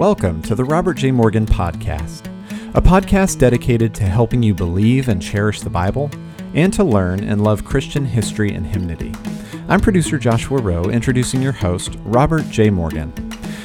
Welcome 0.00 0.40
to 0.44 0.54
the 0.54 0.64
Robert 0.64 0.94
J. 0.94 1.10
Morgan 1.10 1.44
Podcast, 1.44 2.24
a 2.74 2.80
podcast 2.80 3.38
dedicated 3.38 3.94
to 3.96 4.04
helping 4.04 4.42
you 4.42 4.54
believe 4.54 5.10
and 5.10 5.20
cherish 5.20 5.60
the 5.60 5.68
Bible 5.68 6.10
and 6.54 6.72
to 6.72 6.82
learn 6.82 7.22
and 7.22 7.44
love 7.44 7.66
Christian 7.66 8.06
history 8.06 8.50
and 8.54 8.66
hymnody. 8.66 9.12
I'm 9.68 9.78
producer 9.78 10.16
Joshua 10.16 10.62
Rowe, 10.62 10.84
introducing 10.84 11.42
your 11.42 11.52
host, 11.52 11.98
Robert 12.02 12.48
J. 12.48 12.70
Morgan. 12.70 13.12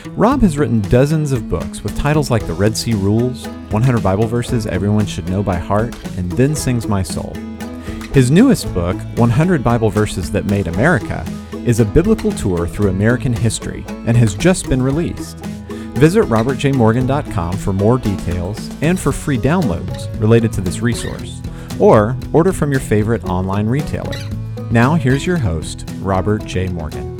Rob 0.09 0.41
has 0.41 0.57
written 0.57 0.81
dozens 0.81 1.31
of 1.31 1.47
books 1.47 1.83
with 1.83 1.97
titles 1.97 2.29
like 2.29 2.45
The 2.45 2.53
Red 2.53 2.75
Sea 2.75 2.95
Rules, 2.95 3.47
100 3.47 4.03
Bible 4.03 4.27
Verses 4.27 4.67
Everyone 4.67 5.05
Should 5.05 5.29
Know 5.29 5.41
by 5.41 5.55
Heart, 5.55 5.95
and 6.17 6.29
Then 6.33 6.53
Sings 6.53 6.85
My 6.85 7.01
Soul. 7.01 7.33
His 8.11 8.29
newest 8.29 8.73
book, 8.73 8.97
100 9.15 9.63
Bible 9.63 9.89
Verses 9.89 10.29
That 10.31 10.43
Made 10.43 10.67
America, 10.67 11.25
is 11.65 11.79
a 11.79 11.85
biblical 11.85 12.33
tour 12.33 12.67
through 12.67 12.89
American 12.89 13.31
history 13.31 13.85
and 13.87 14.17
has 14.17 14.35
just 14.35 14.67
been 14.67 14.83
released. 14.83 15.37
Visit 15.95 16.25
robertjmorgan.com 16.25 17.57
for 17.57 17.71
more 17.71 17.97
details 17.97 18.69
and 18.81 18.99
for 18.99 19.13
free 19.13 19.37
downloads 19.37 20.19
related 20.19 20.51
to 20.53 20.61
this 20.61 20.81
resource, 20.81 21.41
or 21.79 22.17
order 22.33 22.51
from 22.51 22.69
your 22.71 22.81
favorite 22.81 23.23
online 23.23 23.65
retailer. 23.65 24.19
Now, 24.71 24.95
here's 24.95 25.25
your 25.25 25.37
host, 25.37 25.89
Robert 25.99 26.43
J. 26.43 26.67
Morgan. 26.67 27.13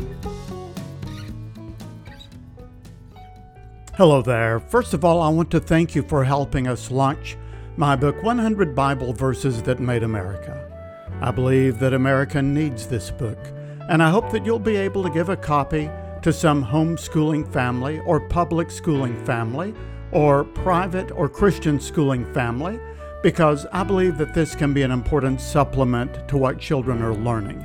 Hello 3.94 4.22
there. 4.22 4.60
First 4.60 4.94
of 4.94 5.06
all, 5.06 5.22
I 5.22 5.30
want 5.30 5.52
to 5.52 5.62
thank 5.62 5.96
you 5.96 6.04
for 6.04 6.26
helping 6.26 6.68
us 6.68 6.92
launch 6.92 7.38
my 7.78 7.96
book, 7.96 8.22
100 8.24 8.76
Bible 8.76 9.14
Verses 9.14 9.62
That 9.64 9.80
Made 9.80 10.04
America. 10.04 10.70
I 11.22 11.32
believe 11.32 11.80
that 11.80 11.94
America 11.94 12.42
needs 12.42 12.88
this 12.88 13.10
book, 13.10 13.38
and 13.90 14.04
I 14.04 14.10
hope 14.10 14.32
that 14.32 14.46
you'll 14.46 14.60
be 14.60 14.76
able 14.76 15.02
to 15.04 15.10
give 15.10 15.30
a 15.30 15.38
copy 15.38 15.90
to 16.26 16.34
some 16.34 16.66
homeschooling 16.66 17.48
family 17.54 18.00
or 18.00 18.20
public 18.20 18.72
schooling 18.72 19.16
family 19.26 19.76
or 20.12 20.44
private 20.44 21.12
or 21.12 21.30
Christian 21.30 21.80
schooling 21.80 22.26
family 22.34 22.80
because 23.22 23.68
I 23.72 23.84
believe 23.84 24.18
that 24.18 24.34
this 24.34 24.56
can 24.56 24.74
be 24.74 24.82
an 24.82 24.90
important 24.90 25.40
supplement 25.40 26.28
to 26.28 26.36
what 26.36 26.58
children 26.58 27.04
are 27.04 27.14
learning. 27.14 27.64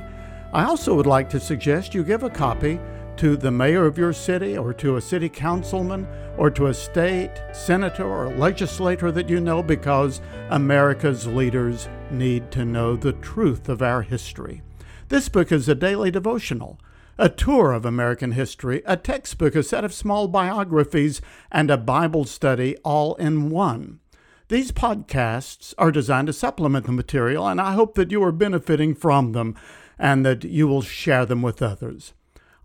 I 0.53 0.65
also 0.65 0.93
would 0.93 1.07
like 1.07 1.27
to 1.31 1.39
suggest 1.39 1.95
you 1.95 2.03
give 2.03 2.21
a 2.21 2.29
copy 2.29 2.79
to 3.17 3.35
the 3.35 3.49
mayor 3.49 3.87
of 3.87 3.97
your 3.97 4.13
city 4.13 4.55
or 4.55 4.73
to 4.73 4.97
a 4.97 5.01
city 5.01 5.27
councilman 5.27 6.07
or 6.37 6.51
to 6.51 6.67
a 6.67 6.73
state 6.75 7.31
senator 7.53 8.05
or 8.05 8.29
legislator 8.35 9.11
that 9.11 9.27
you 9.27 9.41
know 9.41 9.63
because 9.63 10.21
America's 10.51 11.25
leaders 11.25 11.89
need 12.11 12.51
to 12.51 12.63
know 12.63 12.95
the 12.95 13.13
truth 13.13 13.69
of 13.69 13.81
our 13.81 14.03
history. 14.03 14.61
This 15.09 15.29
book 15.29 15.51
is 15.51 15.67
a 15.67 15.73
daily 15.73 16.11
devotional, 16.11 16.79
a 17.21 17.29
tour 17.29 17.71
of 17.71 17.85
American 17.85 18.31
history, 18.31 18.81
a 18.83 18.97
textbook, 18.97 19.53
a 19.53 19.61
set 19.61 19.83
of 19.83 19.93
small 19.93 20.27
biographies, 20.27 21.21
and 21.51 21.69
a 21.69 21.77
Bible 21.77 22.25
study 22.25 22.75
all 22.77 23.13
in 23.15 23.51
one. 23.51 23.99
These 24.47 24.71
podcasts 24.71 25.75
are 25.77 25.91
designed 25.91 26.25
to 26.27 26.33
supplement 26.33 26.87
the 26.87 26.91
material, 26.91 27.47
and 27.47 27.61
I 27.61 27.73
hope 27.73 27.93
that 27.93 28.09
you 28.09 28.23
are 28.23 28.31
benefiting 28.31 28.95
from 28.95 29.33
them 29.33 29.55
and 29.99 30.25
that 30.25 30.43
you 30.43 30.67
will 30.67 30.81
share 30.81 31.27
them 31.27 31.43
with 31.43 31.61
others. 31.61 32.13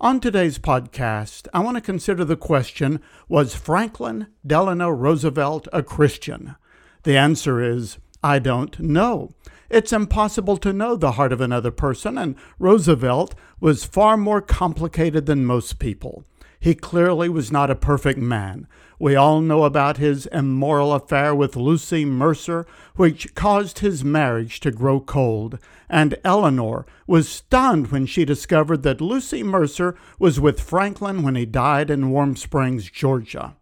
On 0.01 0.21
today's 0.21 0.59
podcast, 0.59 1.49
I 1.53 1.59
want 1.59 1.77
to 1.77 1.83
consider 1.83 2.25
the 2.25 2.35
question 2.35 3.03
Was 3.29 3.55
Franklin 3.55 4.29
Delano 4.47 4.89
Roosevelt 4.89 5.69
a 5.71 5.83
Christian? 5.83 6.57
The 7.03 7.19
answer 7.19 7.63
is 7.63 7.99
I 8.23 8.39
don't 8.39 8.81
know. 8.81 9.33
It's 9.69 9.93
impossible 9.93 10.57
to 10.59 10.73
know 10.73 10.97
the 10.97 11.13
heart 11.13 11.33
of 11.33 11.41
another 11.41 11.71
person, 11.71 12.17
and 12.17 12.37
Roosevelt 12.59 13.35
was 13.61 13.85
far 13.85 14.17
more 14.17 14.41
complicated 14.41 15.27
than 15.27 15.45
most 15.45 15.79
people. 15.79 16.25
He 16.59 16.75
clearly 16.75 17.29
was 17.29 17.53
not 17.53 17.71
a 17.71 17.77
perfect 17.77 18.19
man. 18.19 18.67
We 18.99 19.15
all 19.15 19.41
know 19.41 19.65
about 19.65 19.99
his 19.99 20.27
immoral 20.27 20.93
affair 20.95 21.35
with 21.35 21.55
Lucy 21.55 22.05
Mercer, 22.05 22.67
which 22.95 23.35
caused 23.35 23.81
his 23.81 24.03
marriage 24.03 24.61
to 24.61 24.71
grow 24.71 25.01
cold. 25.01 25.59
And 25.89 26.17
Eleanor 26.25 26.87
was 27.07 27.29
stunned 27.29 27.89
when 27.89 28.07
she 28.07 28.25
discovered 28.25 28.83
that 28.85 29.01
Lucy 29.03 29.43
Mercer 29.43 29.97
was 30.19 30.41
with 30.41 30.61
Franklin 30.61 31.23
when 31.23 31.35
he 31.35 31.45
died 31.45 31.91
in 31.91 32.11
Warm 32.11 32.37
Springs, 32.37 32.91
Georgia. 32.91 33.57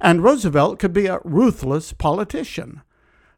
And 0.00 0.22
Roosevelt 0.22 0.78
could 0.78 0.92
be 0.92 1.06
a 1.06 1.20
ruthless 1.24 1.92
politician. 1.92 2.82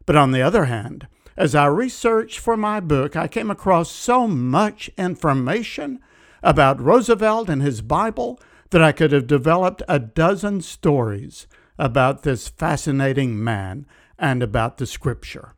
But 0.05 0.15
on 0.17 0.31
the 0.31 0.41
other 0.41 0.65
hand, 0.65 1.07
as 1.41 1.55
I 1.55 1.65
researched 1.65 2.37
for 2.37 2.55
my 2.55 2.79
book, 2.79 3.15
I 3.15 3.27
came 3.27 3.49
across 3.49 3.89
so 3.89 4.27
much 4.27 4.91
information 4.95 5.99
about 6.43 6.79
Roosevelt 6.79 7.49
and 7.49 7.63
his 7.63 7.81
Bible 7.81 8.39
that 8.69 8.83
I 8.83 8.91
could 8.91 9.11
have 9.11 9.25
developed 9.25 9.81
a 9.87 9.97
dozen 9.97 10.61
stories 10.61 11.47
about 11.79 12.21
this 12.21 12.47
fascinating 12.47 13.43
man 13.43 13.87
and 14.19 14.43
about 14.43 14.77
the 14.77 14.85
scripture. 14.85 15.55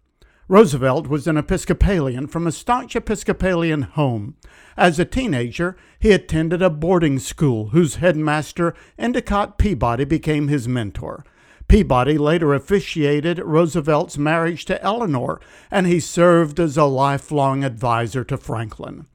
Roosevelt 0.48 1.08
was 1.08 1.28
an 1.28 1.36
Episcopalian 1.36 2.28
from 2.28 2.48
a 2.48 2.54
staunch 2.54 2.96
Episcopalian 2.96 3.82
home. 3.82 4.38
As 4.78 5.00
a 5.00 5.06
teenager, 5.06 5.76
he 6.00 6.14
attended 6.14 6.62
a 6.62 6.70
boarding 6.70 7.20
school 7.20 7.68
whose 7.68 7.96
headmaster, 7.96 8.74
Endicott 8.98 9.58
Peabody, 9.58 10.06
became 10.06 10.48
his 10.48 10.66
mentor. 10.66 11.26
Peabody 11.68 12.18
later 12.18 12.54
officiated 12.54 13.40
Roosevelt's 13.40 14.18
marriage 14.18 14.66
to 14.66 14.82
Eleanor, 14.84 15.40
and 15.72 15.88
he 15.88 16.00
served 16.00 16.60
as 16.60 16.78
a 16.78 16.86
lifelong 16.86 17.64
advisor 17.64 18.24
to 18.26 18.38
Franklin. 18.38 19.08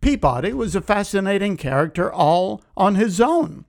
Peabody 0.00 0.52
was 0.52 0.74
a 0.74 0.80
fascinating 0.80 1.56
character 1.56 2.12
all 2.12 2.62
on 2.76 2.94
his 2.94 3.20
own. 3.20 3.64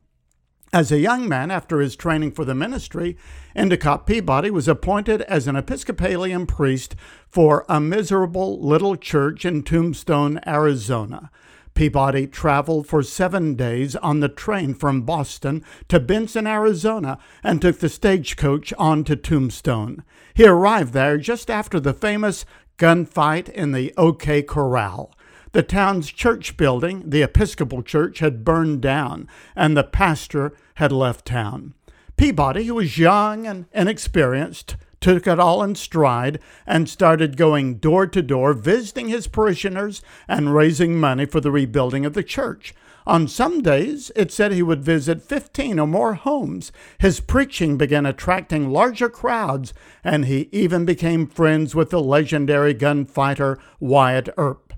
As 0.73 0.91
a 0.91 0.99
young 0.99 1.29
man, 1.29 1.49
after 1.49 1.79
his 1.79 1.95
training 1.95 2.33
for 2.33 2.43
the 2.43 2.53
ministry, 2.53 3.17
Endicott 3.55 4.05
Peabody 4.05 4.51
was 4.51 4.67
appointed 4.67 5.21
as 5.23 5.47
an 5.47 5.55
Episcopalian 5.55 6.45
priest 6.45 6.95
for 7.29 7.65
a 7.69 7.79
miserable 7.79 8.61
little 8.61 8.97
church 8.97 9.45
in 9.45 9.63
Tombstone, 9.63 10.41
Arizona. 10.45 11.31
Peabody 11.77 12.25
traveled 12.25 12.87
for 12.87 13.03
seven 13.03 13.53
days 13.53 13.95
on 13.97 14.19
the 14.19 14.27
train 14.27 14.73
from 14.73 15.03
Boston 15.03 15.63
to 15.89 15.99
Benson, 15.99 16.47
Arizona, 16.47 17.19
and 17.43 17.61
took 17.61 17.77
the 17.77 17.87
stagecoach 17.87 18.73
on 18.79 19.03
to 19.03 19.15
Tombstone. 19.15 20.03
He 20.33 20.43
arrived 20.47 20.93
there 20.93 21.19
just 21.19 21.51
after 21.51 21.79
the 21.79 21.93
famous 21.93 22.45
gunfight 22.79 23.47
in 23.49 23.73
the 23.73 23.93
OK 23.95 24.41
Corral. 24.41 25.15
The 25.51 25.61
town's 25.61 26.09
church 26.11 26.57
building, 26.57 27.11
the 27.11 27.21
Episcopal 27.21 27.83
Church, 27.83 28.17
had 28.17 28.43
burned 28.43 28.81
down, 28.81 29.27
and 29.55 29.77
the 29.77 29.83
pastor 29.83 30.53
had 30.77 30.91
left 30.91 31.27
town. 31.27 31.75
Peabody, 32.15 32.63
who 32.63 32.73
was 32.73 32.97
young 32.97 33.45
and 33.45 33.67
inexperienced, 33.71 34.77
took 34.99 35.27
it 35.27 35.39
all 35.39 35.63
in 35.63 35.75
stride 35.75 36.39
and 36.65 36.89
started 36.89 37.37
going 37.37 37.75
door 37.75 38.07
to 38.07 38.21
door, 38.21 38.53
visiting 38.53 39.07
his 39.07 39.27
parishioners 39.27 40.01
and 40.27 40.53
raising 40.53 40.99
money 40.99 41.25
for 41.25 41.39
the 41.39 41.51
rebuilding 41.51 42.05
of 42.05 42.13
the 42.13 42.23
church. 42.23 42.73
On 43.05 43.25
some 43.25 43.61
days, 43.61 44.11
it 44.17 44.33
said 44.33 44.51
he 44.51 44.61
would 44.61 44.83
visit 44.83 45.21
15 45.21 45.79
or 45.79 45.87
more 45.87 46.15
homes. 46.15 46.73
His 46.99 47.21
preaching 47.21 47.77
began 47.77 48.05
attracting 48.05 48.69
larger 48.69 49.07
crowds, 49.07 49.73
and 50.03 50.25
he 50.25 50.49
even 50.51 50.83
became 50.83 51.25
friends 51.25 51.73
with 51.73 51.89
the 51.89 52.01
legendary 52.01 52.73
gunfighter 52.73 53.59
Wyatt 53.79 54.27
Earp. 54.37 54.73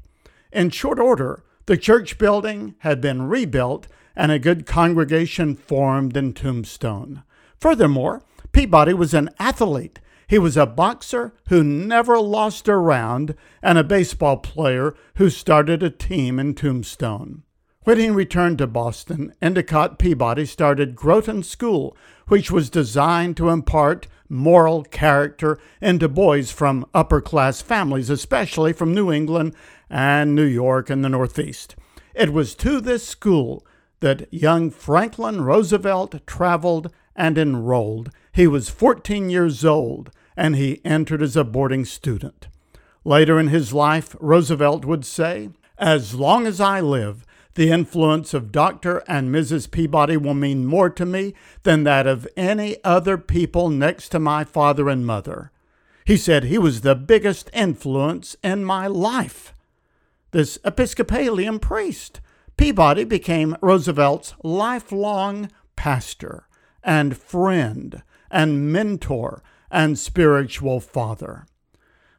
In 0.52 0.69
short 0.69 1.00
order, 1.00 1.44
the 1.66 1.78
church 1.78 2.19
building 2.19 2.75
had 2.79 3.02
been 3.02 3.24
rebuilt 3.24 3.88
and 4.16 4.31
a 4.31 4.38
good 4.38 4.66
congregation 4.66 5.56
formed 5.56 6.16
in 6.16 6.34
Tombstone. 6.34 7.24
Furthermore, 7.59 8.22
Peabody 8.52 8.94
was 8.94 9.13
an 9.13 9.29
athlete. 9.40 10.00
He 10.29 10.38
was 10.38 10.56
a 10.56 10.67
boxer 10.67 11.34
who 11.47 11.63
never 11.63 12.19
lost 12.19 12.67
a 12.67 12.75
round 12.75 13.34
and 13.63 13.79
a 13.79 13.84
baseball 13.84 14.38
player 14.38 14.94
who 15.16 15.31
started 15.31 15.81
a 15.81 15.90
team 15.90 16.38
in 16.38 16.53
Tombstone. 16.53 17.41
When 17.84 17.97
he 17.97 18.12
returned 18.12 18.59
to 18.59 18.67
Boston, 18.67 19.34
Endicott 19.41 19.97
Peabody 19.97 20.45
started 20.45 20.95
Groton 20.95 21.41
School, 21.41 21.97
which 22.28 22.51
was 22.51 22.69
designed 22.69 23.37
to 23.37 23.49
impart 23.49 24.05
moral 24.29 24.84
character 24.84 25.58
into 25.81 26.08
boys 26.08 26.52
from 26.52 26.85
upper 26.93 27.22
class 27.22 27.64
families, 27.64 28.11
especially 28.11 28.72
from 28.72 28.93
New 28.93 29.11
England 29.11 29.55
and 29.90 30.35
New 30.35 30.46
York 30.46 30.91
and 30.91 31.03
the 31.03 31.09
Northeast. 31.09 31.76
It 32.14 32.34
was 32.34 32.53
to 32.58 32.79
this 32.79 33.03
school 33.03 33.66
that 33.99 34.31
young 34.31 34.70
Franklin 34.70 35.41
Roosevelt 35.41 36.28
traveled 36.28 36.93
and 37.16 37.35
enrolled. 37.35 38.11
He 38.31 38.46
was 38.46 38.70
14 38.70 39.31
years 39.31 39.66
old 39.66 40.11
and 40.40 40.56
he 40.56 40.80
entered 40.86 41.22
as 41.22 41.36
a 41.36 41.44
boarding 41.44 41.84
student. 41.84 42.47
Later 43.03 43.38
in 43.38 43.50
his 43.50 43.74
life, 43.74 44.16
Roosevelt 44.22 44.86
would 44.86 45.03
say, 45.03 45.50
As 45.78 46.16
long 46.16 46.47
as 46.47 46.62
I 46.62 46.80
live, 46.80 47.26
the 47.56 47.72
influence 47.72 48.34
of 48.34 48.53
Dr. 48.53 49.03
and 49.06 49.36
Mrs. 49.36 49.70
Peabody 49.70 50.16
will 50.16 50.34
mean 50.34 50.66
more 50.66 50.90
to 50.91 51.06
me 51.06 51.34
than 51.64 51.84
that 51.84 52.08
of 52.08 52.26
any 52.38 52.78
other 52.86 53.18
people 53.18 53.68
next 53.68 54.09
to 54.09 54.20
my 54.20 54.46
father 54.46 54.88
and 54.88 55.06
mother. 55.06 55.52
He 56.06 56.16
said 56.16 56.46
he 56.46 56.58
was 56.58 56.82
the 56.82 56.96
biggest 56.96 57.50
influence 57.53 58.38
in 58.41 58.64
my 58.64 58.88
life 58.88 59.53
this 60.32 60.58
Episcopalian 60.64 61.59
priest. 61.59 62.22
Peabody 62.56 63.03
became 63.03 63.58
Roosevelt's 63.62 64.36
lifelong 64.44 65.50
pastor, 65.76 66.47
and 66.82 67.18
friend 67.18 68.03
and 68.32 68.72
mentor 68.72 69.44
and 69.71 69.97
spiritual 69.97 70.79
father. 70.79 71.45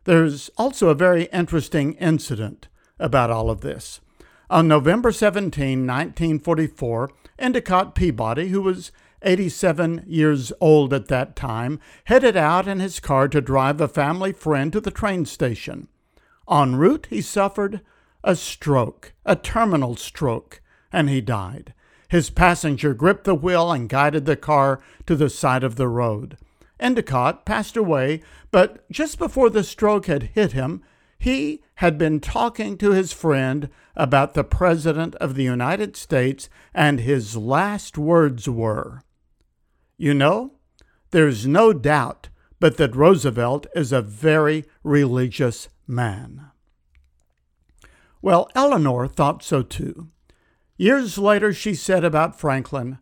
There's 0.04 0.50
also 0.56 0.88
a 0.88 0.94
very 0.94 1.24
interesting 1.26 1.94
incident 1.94 2.68
about 2.98 3.30
all 3.30 3.50
of 3.50 3.60
this. 3.60 4.00
On 4.48 4.66
November 4.66 5.12
17, 5.12 5.86
1944, 5.86 7.10
Endicott 7.38 7.94
Peabody, 7.94 8.48
who 8.48 8.62
was 8.62 8.90
87 9.22 10.04
years 10.06 10.52
old 10.60 10.92
at 10.92 11.08
that 11.08 11.36
time, 11.36 11.78
headed 12.04 12.36
out 12.36 12.66
in 12.66 12.80
his 12.80 12.98
car 13.00 13.28
to 13.28 13.40
drive 13.40 13.80
a 13.80 13.88
family 13.88 14.32
friend 14.32 14.72
to 14.72 14.80
the 14.80 14.90
train 14.90 15.24
station. 15.26 15.88
En 16.50 16.76
route, 16.76 17.06
he 17.10 17.20
suffered 17.20 17.80
a 18.24 18.34
stroke, 18.34 19.12
a 19.24 19.36
terminal 19.36 19.96
stroke, 19.96 20.60
and 20.92 21.08
he 21.08 21.20
died. 21.20 21.72
His 22.08 22.28
passenger 22.28 22.92
gripped 22.92 23.24
the 23.24 23.34
wheel 23.34 23.70
and 23.70 23.88
guided 23.88 24.24
the 24.24 24.36
car 24.36 24.80
to 25.06 25.14
the 25.14 25.30
side 25.30 25.62
of 25.62 25.76
the 25.76 25.88
road. 25.88 26.36
Endicott 26.80 27.44
passed 27.44 27.76
away, 27.76 28.22
but 28.50 28.88
just 28.90 29.18
before 29.18 29.50
the 29.50 29.62
stroke 29.62 30.06
had 30.06 30.30
hit 30.34 30.52
him, 30.52 30.82
he 31.18 31.62
had 31.76 31.98
been 31.98 32.18
talking 32.18 32.78
to 32.78 32.92
his 32.92 33.12
friend 33.12 33.68
about 33.94 34.34
the 34.34 34.44
President 34.44 35.14
of 35.16 35.34
the 35.34 35.44
United 35.44 35.96
States, 35.96 36.48
and 36.74 37.00
his 37.00 37.36
last 37.36 37.98
words 37.98 38.48
were, 38.48 39.02
You 39.98 40.14
know, 40.14 40.52
there's 41.10 41.46
no 41.46 41.72
doubt 41.72 42.28
but 42.60 42.76
that 42.76 42.94
Roosevelt 42.94 43.66
is 43.74 43.90
a 43.90 44.02
very 44.02 44.64
religious 44.84 45.68
man. 45.86 46.50
Well, 48.22 48.50
Eleanor 48.54 49.08
thought 49.08 49.42
so 49.42 49.62
too. 49.62 50.08
Years 50.76 51.18
later, 51.18 51.52
she 51.52 51.74
said 51.74 52.04
about 52.04 52.38
Franklin, 52.38 52.98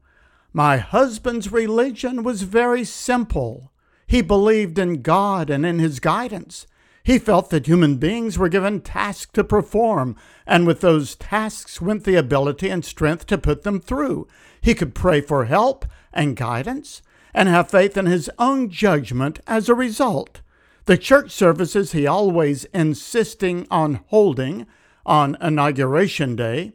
My 0.52 0.78
husband's 0.78 1.52
religion 1.52 2.22
was 2.22 2.42
very 2.42 2.84
simple. 2.84 3.70
He 4.06 4.22
believed 4.22 4.78
in 4.78 5.02
God 5.02 5.50
and 5.50 5.66
in 5.66 5.78
his 5.78 6.00
guidance. 6.00 6.66
He 7.02 7.18
felt 7.18 7.50
that 7.50 7.66
human 7.66 7.96
beings 7.96 8.38
were 8.38 8.48
given 8.48 8.80
tasks 8.80 9.30
to 9.34 9.44
perform, 9.44 10.16
and 10.46 10.66
with 10.66 10.80
those 10.80 11.16
tasks 11.16 11.80
went 11.80 12.04
the 12.04 12.16
ability 12.16 12.68
and 12.70 12.84
strength 12.84 13.26
to 13.26 13.38
put 13.38 13.62
them 13.62 13.80
through. 13.80 14.26
He 14.60 14.74
could 14.74 14.94
pray 14.94 15.20
for 15.20 15.44
help 15.44 15.86
and 16.12 16.36
guidance 16.36 17.02
and 17.34 17.48
have 17.48 17.70
faith 17.70 17.96
in 17.96 18.06
his 18.06 18.30
own 18.38 18.70
judgment 18.70 19.40
as 19.46 19.68
a 19.68 19.74
result. 19.74 20.40
The 20.86 20.98
church 20.98 21.30
services 21.30 21.92
he 21.92 22.06
always 22.06 22.64
insisting 22.74 23.66
on 23.70 24.00
holding 24.06 24.66
on 25.04 25.36
Inauguration 25.40 26.36
Day 26.36 26.72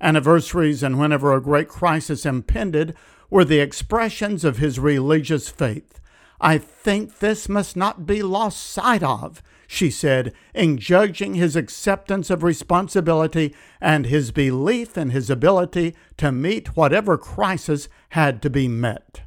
anniversaries, 0.00 0.82
and 0.82 0.98
whenever 0.98 1.32
a 1.32 1.40
great 1.40 1.68
crisis 1.68 2.24
impended, 2.24 2.94
were 3.28 3.44
the 3.44 3.60
expressions 3.60 4.44
of 4.44 4.58
his 4.58 4.78
religious 4.78 5.48
faith. 5.48 6.00
I 6.40 6.58
think 6.58 7.18
this 7.18 7.48
must 7.48 7.76
not 7.76 8.06
be 8.06 8.22
lost 8.22 8.64
sight 8.64 9.02
of, 9.02 9.42
she 9.66 9.90
said, 9.90 10.32
in 10.54 10.78
judging 10.78 11.34
his 11.34 11.54
acceptance 11.54 12.30
of 12.30 12.42
responsibility 12.42 13.54
and 13.80 14.06
his 14.06 14.32
belief 14.32 14.96
in 14.96 15.10
his 15.10 15.30
ability 15.30 15.94
to 16.16 16.32
meet 16.32 16.76
whatever 16.76 17.18
crisis 17.18 17.88
had 18.10 18.40
to 18.42 18.50
be 18.50 18.68
met. 18.68 19.22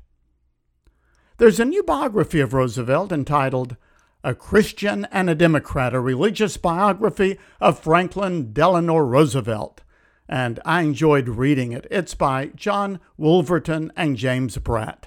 There's 1.38 1.60
a 1.60 1.66
new 1.66 1.84
biography 1.84 2.40
of 2.40 2.54
Roosevelt 2.54 3.12
entitled 3.12 3.78
A 4.24 4.34
Christian 4.34 5.08
and 5.12 5.30
a 5.30 5.36
Democrat, 5.36 5.94
a 5.94 6.00
religious 6.00 6.58
biography 6.58 7.38
of 7.62 7.80
Franklin 7.80 8.54
Delano 8.54 8.98
Roosevelt 8.98 9.83
and 10.28 10.60
I 10.66 10.82
enjoyed 10.82 11.28
reading 11.30 11.72
it. 11.72 11.88
It's 11.92 12.16
by 12.16 12.48
John 12.56 13.00
Woolverton 13.20 13.92
and 13.96 14.18
James 14.18 14.58
Bratt. 14.58 15.04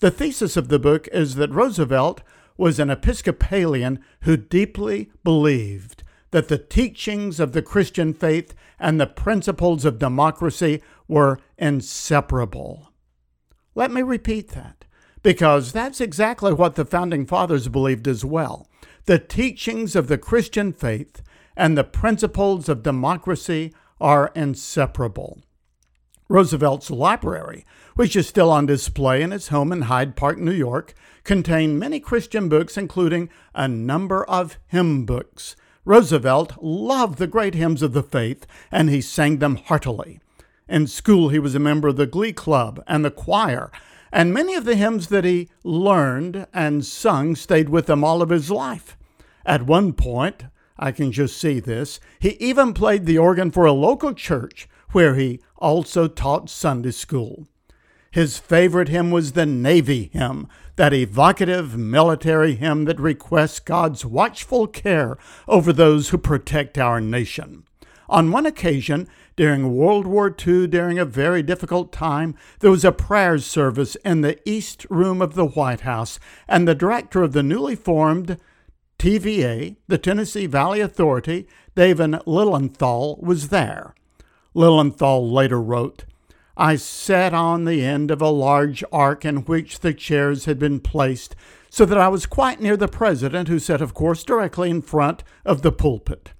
The 0.00 0.10
thesis 0.10 0.56
of 0.56 0.68
the 0.68 0.78
book 0.78 1.08
is 1.12 1.36
that 1.36 1.50
Roosevelt 1.50 2.22
was 2.56 2.78
an 2.78 2.90
Episcopalian 2.90 4.00
who 4.22 4.36
deeply 4.36 5.10
believed 5.24 6.02
that 6.30 6.48
the 6.48 6.58
teachings 6.58 7.38
of 7.40 7.52
the 7.52 7.62
Christian 7.62 8.12
faith 8.12 8.54
and 8.78 9.00
the 9.00 9.06
principles 9.06 9.84
of 9.84 9.98
democracy 9.98 10.82
were 11.08 11.38
inseparable. 11.56 12.92
Let 13.74 13.90
me 13.90 14.02
repeat 14.02 14.48
that, 14.50 14.84
because 15.22 15.72
that's 15.72 16.00
exactly 16.00 16.52
what 16.52 16.74
the 16.74 16.84
Founding 16.84 17.24
Fathers 17.26 17.68
believed 17.68 18.08
as 18.08 18.24
well. 18.24 18.68
The 19.04 19.18
teachings 19.18 19.94
of 19.94 20.08
the 20.08 20.18
Christian 20.18 20.72
faith 20.72 21.22
and 21.56 21.76
the 21.76 21.84
principles 21.84 22.68
of 22.68 22.82
democracy 22.82 23.72
are 24.00 24.32
inseparable. 24.34 25.40
Roosevelt's 26.28 26.90
library, 26.90 27.64
which 27.94 28.16
is 28.16 28.26
still 28.26 28.50
on 28.50 28.66
display 28.66 29.22
in 29.22 29.30
his 29.30 29.48
home 29.48 29.72
in 29.72 29.82
Hyde 29.82 30.16
Park, 30.16 30.38
New 30.38 30.52
York, 30.52 30.92
contained 31.22 31.78
many 31.78 32.00
Christian 32.00 32.48
books, 32.48 32.76
including 32.76 33.30
a 33.54 33.68
number 33.68 34.24
of 34.24 34.58
hymn 34.66 35.06
books. 35.06 35.54
Roosevelt 35.84 36.60
loved 36.60 37.18
the 37.18 37.28
great 37.28 37.54
hymns 37.54 37.80
of 37.80 37.92
the 37.92 38.02
faith, 38.02 38.44
and 38.72 38.90
he 38.90 39.00
sang 39.00 39.38
them 39.38 39.56
heartily. 39.56 40.18
In 40.68 40.88
school, 40.88 41.28
he 41.28 41.38
was 41.38 41.54
a 41.54 41.60
member 41.60 41.86
of 41.88 41.96
the 41.96 42.06
Glee 42.06 42.32
Club 42.32 42.82
and 42.88 43.04
the 43.04 43.10
choir, 43.10 43.70
and 44.12 44.34
many 44.34 44.54
of 44.56 44.64
the 44.64 44.74
hymns 44.74 45.08
that 45.08 45.24
he 45.24 45.48
learned 45.62 46.48
and 46.52 46.84
sung 46.84 47.36
stayed 47.36 47.68
with 47.68 47.88
him 47.88 48.02
all 48.02 48.20
of 48.20 48.30
his 48.30 48.50
life. 48.50 48.96
At 49.44 49.62
one 49.62 49.92
point, 49.92 50.46
I 50.78 50.92
can 50.92 51.12
just 51.12 51.38
see 51.38 51.60
this. 51.60 52.00
He 52.18 52.30
even 52.40 52.74
played 52.74 53.06
the 53.06 53.18
organ 53.18 53.50
for 53.50 53.64
a 53.64 53.72
local 53.72 54.12
church 54.12 54.68
where 54.92 55.14
he 55.14 55.40
also 55.56 56.08
taught 56.08 56.50
Sunday 56.50 56.90
school. 56.90 57.46
His 58.10 58.38
favorite 58.38 58.88
hymn 58.88 59.10
was 59.10 59.32
the 59.32 59.46
Navy 59.46 60.10
hymn, 60.12 60.48
that 60.76 60.94
evocative 60.94 61.76
military 61.76 62.54
hymn 62.54 62.84
that 62.86 63.00
requests 63.00 63.60
God's 63.60 64.04
watchful 64.04 64.66
care 64.66 65.18
over 65.46 65.72
those 65.72 66.10
who 66.10 66.18
protect 66.18 66.78
our 66.78 67.00
nation. 67.00 67.64
On 68.08 68.30
one 68.30 68.46
occasion, 68.46 69.08
during 69.36 69.76
World 69.76 70.06
War 70.06 70.34
II, 70.46 70.66
during 70.68 70.98
a 70.98 71.04
very 71.04 71.42
difficult 71.42 71.92
time, 71.92 72.34
there 72.60 72.70
was 72.70 72.84
a 72.84 72.92
prayer 72.92 73.38
service 73.38 73.96
in 73.96 74.20
the 74.20 74.38
East 74.48 74.86
Room 74.88 75.20
of 75.20 75.34
the 75.34 75.46
White 75.46 75.80
House, 75.80 76.18
and 76.48 76.66
the 76.66 76.74
director 76.74 77.22
of 77.22 77.32
the 77.32 77.42
newly 77.42 77.74
formed 77.74 78.38
TVA, 78.98 79.76
the 79.88 79.98
Tennessee 79.98 80.46
Valley 80.46 80.80
Authority, 80.80 81.46
David 81.74 82.16
Lilienthal, 82.26 83.18
was 83.20 83.48
there. 83.48 83.94
Lilienthal 84.54 85.30
later 85.30 85.60
wrote, 85.60 86.04
I 86.56 86.76
sat 86.76 87.34
on 87.34 87.66
the 87.66 87.84
end 87.84 88.10
of 88.10 88.22
a 88.22 88.30
large 88.30 88.82
arc 88.90 89.26
in 89.26 89.44
which 89.44 89.80
the 89.80 89.92
chairs 89.92 90.46
had 90.46 90.58
been 90.58 90.80
placed, 90.80 91.36
so 91.68 91.84
that 91.84 91.98
I 91.98 92.08
was 92.08 92.24
quite 92.24 92.60
near 92.60 92.78
the 92.78 92.88
president, 92.88 93.48
who 93.48 93.58
sat, 93.58 93.82
of 93.82 93.92
course, 93.92 94.24
directly 94.24 94.70
in 94.70 94.80
front 94.80 95.22
of 95.44 95.60
the 95.60 95.72
pulpit. 95.72 96.32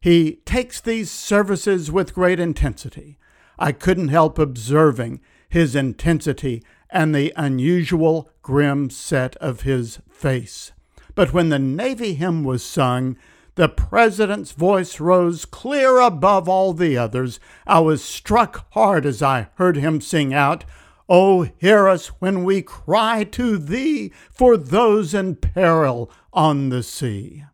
He 0.00 0.40
takes 0.46 0.80
these 0.80 1.10
services 1.10 1.92
with 1.92 2.14
great 2.14 2.40
intensity. 2.40 3.18
I 3.58 3.72
couldn't 3.72 4.08
help 4.08 4.38
observing 4.38 5.20
his 5.48 5.76
intensity 5.76 6.62
and 6.88 7.14
the 7.14 7.32
unusual 7.36 8.30
grim 8.42 8.88
set 8.90 9.36
of 9.36 9.62
his 9.62 10.00
face. 10.10 10.72
But 11.14 11.32
when 11.32 11.48
the 11.48 11.58
Navy 11.58 12.14
hymn 12.14 12.44
was 12.44 12.64
sung, 12.64 13.16
the 13.54 13.68
president's 13.68 14.50
voice 14.50 14.98
rose 14.98 15.44
clear 15.44 16.00
above 16.00 16.48
all 16.48 16.72
the 16.72 16.98
others. 16.98 17.38
I 17.66 17.80
was 17.80 18.02
struck 18.02 18.66
hard 18.72 19.06
as 19.06 19.22
I 19.22 19.48
heard 19.54 19.76
him 19.76 20.00
sing 20.00 20.34
out, 20.34 20.64
Oh, 21.08 21.48
hear 21.58 21.86
us 21.86 22.08
when 22.20 22.44
we 22.44 22.62
cry 22.62 23.24
to 23.24 23.58
thee 23.58 24.12
for 24.30 24.56
those 24.56 25.14
in 25.14 25.36
peril 25.36 26.10
on 26.32 26.70
the 26.70 26.82
sea. 26.82 27.44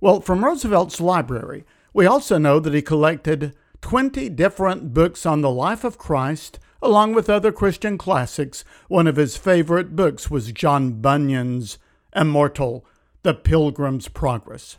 Well, 0.00 0.20
from 0.20 0.44
Roosevelt's 0.44 1.00
library, 1.00 1.64
we 1.92 2.06
also 2.06 2.38
know 2.38 2.60
that 2.60 2.72
he 2.72 2.80
collected 2.80 3.54
20 3.82 4.28
different 4.30 4.94
books 4.94 5.26
on 5.26 5.40
the 5.40 5.50
life 5.50 5.84
of 5.84 5.98
Christ, 5.98 6.58
along 6.80 7.12
with 7.12 7.28
other 7.28 7.52
Christian 7.52 7.98
classics. 7.98 8.64
One 8.88 9.06
of 9.06 9.16
his 9.16 9.36
favorite 9.36 9.96
books 9.96 10.30
was 10.30 10.52
John 10.52 11.02
Bunyan's 11.02 11.76
immortal, 12.14 12.84
The 13.22 13.34
Pilgrim's 13.34 14.08
Progress. 14.08 14.78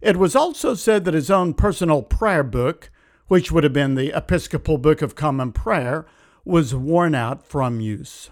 It 0.00 0.16
was 0.16 0.36
also 0.36 0.74
said 0.74 1.04
that 1.04 1.14
his 1.14 1.30
own 1.30 1.54
personal 1.54 2.02
prayer 2.02 2.44
book, 2.44 2.90
which 3.26 3.50
would 3.50 3.64
have 3.64 3.72
been 3.72 3.94
the 3.94 4.16
Episcopal 4.16 4.78
Book 4.78 5.02
of 5.02 5.14
Common 5.14 5.52
Prayer, 5.52 6.06
was 6.44 6.74
worn 6.74 7.14
out 7.14 7.46
from 7.46 7.80
use. 7.80 8.30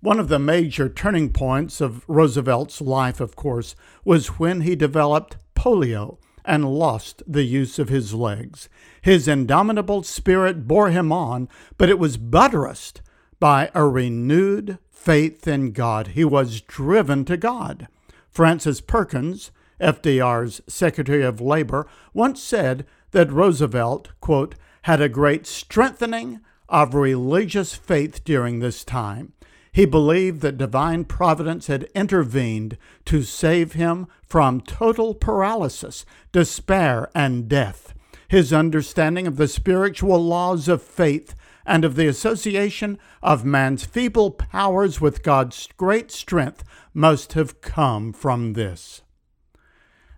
One 0.00 0.18
of 0.18 0.28
the 0.28 0.40
major 0.40 0.88
turning 0.88 1.32
points 1.32 1.80
of 1.80 2.04
Roosevelt's 2.08 2.80
life, 2.80 3.20
of 3.20 3.36
course, 3.36 3.76
was 4.04 4.38
when 4.38 4.62
he 4.62 4.74
developed 4.74 5.36
polio 5.54 6.18
and 6.44 6.74
lost 6.74 7.22
the 7.26 7.44
use 7.44 7.78
of 7.78 7.88
his 7.88 8.12
legs. 8.12 8.68
His 9.00 9.28
indomitable 9.28 10.02
spirit 10.02 10.66
bore 10.66 10.90
him 10.90 11.12
on, 11.12 11.48
but 11.78 11.88
it 11.88 12.00
was 12.00 12.16
buttressed 12.16 13.00
by 13.42 13.68
a 13.74 13.84
renewed 13.84 14.78
faith 14.88 15.48
in 15.48 15.72
God. 15.72 16.06
He 16.06 16.24
was 16.24 16.60
driven 16.60 17.24
to 17.24 17.36
God. 17.36 17.88
Frances 18.30 18.80
Perkins, 18.80 19.50
FDR's 19.80 20.60
Secretary 20.68 21.24
of 21.24 21.40
Labor, 21.40 21.88
once 22.14 22.40
said 22.40 22.86
that 23.10 23.32
Roosevelt, 23.32 24.10
quote, 24.20 24.54
had 24.82 25.00
a 25.00 25.08
great 25.08 25.44
strengthening 25.48 26.38
of 26.68 26.94
religious 26.94 27.74
faith 27.74 28.22
during 28.22 28.60
this 28.60 28.84
time. 28.84 29.32
He 29.72 29.86
believed 29.86 30.40
that 30.42 30.56
divine 30.56 31.04
providence 31.04 31.66
had 31.66 31.90
intervened 31.96 32.78
to 33.06 33.24
save 33.24 33.72
him 33.72 34.06
from 34.22 34.60
total 34.60 35.16
paralysis, 35.16 36.06
despair, 36.30 37.10
and 37.12 37.48
death. 37.48 37.92
His 38.28 38.52
understanding 38.52 39.26
of 39.26 39.36
the 39.36 39.48
spiritual 39.48 40.24
laws 40.24 40.68
of 40.68 40.80
faith 40.80 41.34
and 41.66 41.84
of 41.84 41.94
the 41.94 42.06
association 42.06 42.98
of 43.22 43.44
man's 43.44 43.84
feeble 43.84 44.30
powers 44.30 45.00
with 45.00 45.22
God's 45.22 45.68
great 45.76 46.10
strength 46.10 46.64
must 46.92 47.34
have 47.34 47.60
come 47.60 48.12
from 48.12 48.52
this. 48.52 49.02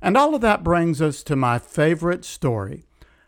And 0.00 0.16
all 0.16 0.34
of 0.34 0.40
that 0.42 0.62
brings 0.62 1.00
us 1.00 1.22
to 1.24 1.36
my 1.36 1.58
favorite 1.58 2.24
story 2.24 2.84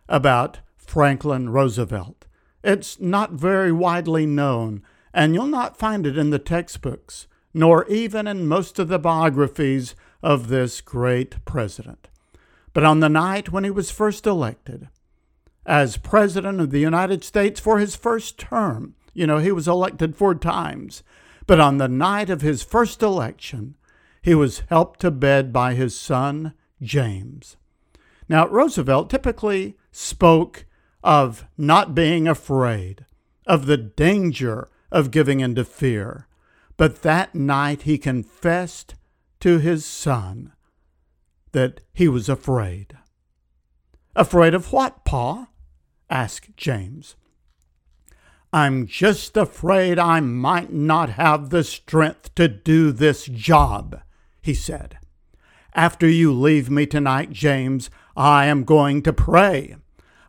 about 0.09 0.61
Franklin 0.77 1.51
Roosevelt. 1.51 2.27
It's 2.63 3.01
not 3.01 3.33
very 3.33 3.73
widely 3.73 4.27
known, 4.27 4.83
and 5.15 5.35
you'll 5.35 5.47
not 5.47 5.79
find 5.79 6.07
it 6.07 6.19
in 6.19 6.31
the 6.31 6.39
textbooks, 6.39 7.27
nor 7.55 7.87
even 7.87 8.27
in 8.27 8.47
most 8.47 8.79
of 8.79 8.89
the 8.89 8.99
biographies 8.99 9.95
of 10.23 10.49
this 10.49 10.81
great 10.81 11.45
president. 11.45 12.09
But 12.73 12.85
on 12.85 13.01
the 13.01 13.09
night 13.09 13.51
when 13.51 13.65
he 13.65 13.71
was 13.71 13.91
first 13.91 14.27
elected, 14.27 14.89
as 15.67 15.97
President 15.97 16.61
of 16.61 16.71
the 16.71 16.79
United 16.79 17.25
States 17.25 17.59
for 17.59 17.79
his 17.79 17.97
first 17.97 18.39
term. 18.39 18.95
You 19.13 19.27
know, 19.27 19.39
he 19.39 19.53
was 19.53 19.67
elected 19.67 20.17
four 20.17 20.35
times. 20.35 21.03
But 21.47 21.61
on 21.61 21.79
the 21.79 21.89
night 21.89 22.31
of 22.31 22.41
his 22.41 22.63
first 22.63 23.03
election, 23.03 23.77
he 24.23 24.35
was 24.35 24.63
helped 24.69 25.01
to 25.01 25.11
bed 25.11 25.53
by 25.53 25.75
his 25.75 25.99
son, 25.99 26.55
James. 26.81 27.57
Now, 28.29 28.49
Roosevelt 28.49 29.11
typically 29.11 29.77
spoke 29.91 30.67
of 31.03 31.45
not 31.57 31.95
being 31.95 32.27
afraid, 32.27 33.05
of 33.47 33.67
the 33.67 33.77
danger 33.77 34.69
of 34.91 35.11
giving 35.11 35.41
in 35.41 35.55
to 35.55 35.65
fear. 35.65 36.27
But 36.77 37.03
that 37.03 37.35
night 37.35 37.83
he 37.83 37.99
confessed 37.99 38.95
to 39.41 39.59
his 39.59 39.85
son 39.85 40.53
that 41.53 41.81
he 41.93 42.09
was 42.09 42.29
afraid. 42.29 42.99
Afraid 44.15 44.55
of 44.55 44.73
what, 44.73 45.05
Pa? 45.05 45.49
Asked 46.11 46.57
James. 46.57 47.17
I'm 48.53 48.87
just 48.87 49.37
afraid 49.37 49.99
I 49.99 50.21
might 50.21 50.73
not 50.73 51.11
have 51.11 51.51
the 51.51 51.65
strength 51.65 52.35
to 52.37 52.49
do 52.49 52.93
this 52.93 53.27
job, 53.27 54.01
he 54.41 54.55
said. 54.55 54.99
After 55.75 56.09
you 56.09 56.33
leave 56.33 56.71
me 56.71 56.87
tonight, 56.87 57.33
James, 57.33 57.91
I 58.17 58.47
am 58.47 58.65
going 58.65 59.03
to 59.03 59.13
pray. 59.13 59.77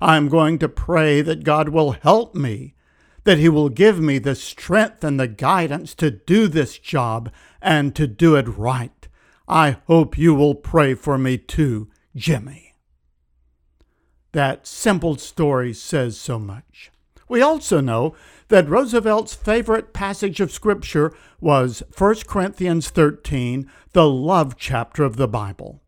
I 0.02 0.18
am 0.18 0.28
going 0.28 0.60
to 0.60 0.68
pray 0.68 1.22
that 1.22 1.46
God 1.46 1.70
will 1.70 1.94
help 1.94 2.36
me, 2.36 2.76
that 3.24 3.38
He 3.38 3.50
will 3.50 3.70
give 3.70 4.00
me 4.00 4.20
the 4.20 4.36
strength 4.36 5.04
and 5.04 5.20
the 5.20 5.28
guidance 5.28 5.96
to 5.96 6.12
do 6.12 6.48
this 6.48 6.78
job 6.78 7.32
and 7.62 7.96
to 7.96 8.08
do 8.08 8.36
it 8.36 8.48
right. 8.48 9.08
I 9.48 9.78
hope 9.88 10.18
you 10.18 10.36
will 10.36 10.56
pray 10.56 10.94
for 10.94 11.18
me 11.18 11.38
too, 11.38 11.90
Jimmy. 12.16 12.67
That 14.38 14.68
simple 14.68 15.16
story 15.16 15.74
says 15.74 16.16
so 16.16 16.38
much. 16.38 16.92
We 17.28 17.42
also 17.42 17.82
know 17.82 18.14
that 18.50 18.70
Roosevelt's 18.70 19.34
favorite 19.34 19.94
passage 19.94 20.40
of 20.40 20.52
Scripture 20.52 21.12
was 21.42 21.82
1 21.98 22.18
Corinthians 22.28 22.92
13, 22.92 23.68
the 23.94 24.08
love 24.08 24.56
chapter 24.56 25.04
of 25.04 25.16
the 25.16 25.28
Bible. 25.28 25.82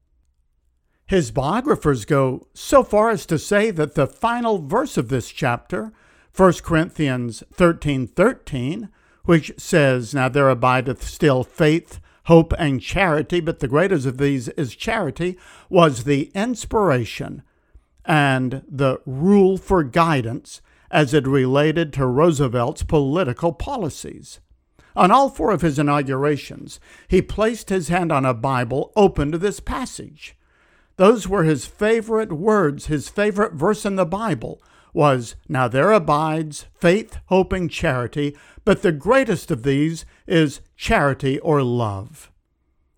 His 1.06 1.30
biographers 1.30 2.06
go 2.06 2.48
so 2.56 2.82
far 2.82 3.12
as 3.12 3.28
to 3.28 3.38
say 3.38 3.70
that 3.70 3.94
the 3.94 4.08
final 4.08 4.58
verse 4.58 4.98
of 4.98 5.10
this 5.10 5.30
chapter, 5.30 5.94
1 6.36 6.54
Corinthians 6.64 7.44
13 7.54 8.08
13, 8.08 8.90
which 9.26 9.52
says, 9.58 10.16
Now 10.16 10.28
there 10.28 10.50
abideth 10.50 11.04
still 11.04 11.44
faith, 11.44 12.00
hope, 12.24 12.56
and 12.58 12.82
charity, 12.82 13.42
but 13.42 13.60
the 13.60 13.68
greatest 13.68 14.08
of 14.08 14.18
these 14.18 14.48
is 14.48 14.76
charity, 14.76 15.38
was 15.70 16.06
the 16.06 16.32
inspiration 16.34 17.44
and 18.10 18.64
the 18.68 19.00
rule 19.06 19.56
for 19.56 19.84
guidance 19.84 20.64
as 20.90 21.14
it 21.14 21.28
related 21.28 21.94
to 21.94 22.08
Roosevelt's 22.08 22.82
political 22.82 23.54
policies. 23.54 24.40
On 24.96 25.12
all 25.12 25.30
four 25.30 25.52
of 25.52 25.62
his 25.62 25.78
inaugurations, 25.78 26.80
he 27.08 27.22
placed 27.22 27.70
his 27.70 27.90
hand 27.90 28.12
on 28.12 28.26
a 28.26 28.34
Bible 28.34 28.92
open 28.96 29.32
to 29.32 29.38
this 29.38 29.60
passage. 29.60 30.36
Those 30.96 31.28
were 31.28 31.44
his 31.44 31.68
favorite 31.68 32.34
words, 32.34 32.88
his 32.88 33.10
favorite 33.10 33.54
verse 33.54 33.86
in 33.86 33.96
the 33.96 34.08
Bible 34.08 34.60
was, 34.92 35.36
Now 35.48 35.68
there 35.68 35.92
abides 35.92 36.66
faith, 36.74 37.20
hope, 37.28 37.54
and 37.54 37.70
charity, 37.70 38.36
but 38.66 38.82
the 38.82 38.92
greatest 38.92 39.52
of 39.52 39.62
these 39.62 40.04
is 40.26 40.62
charity 40.76 41.38
or 41.42 41.62
love. 41.62 42.32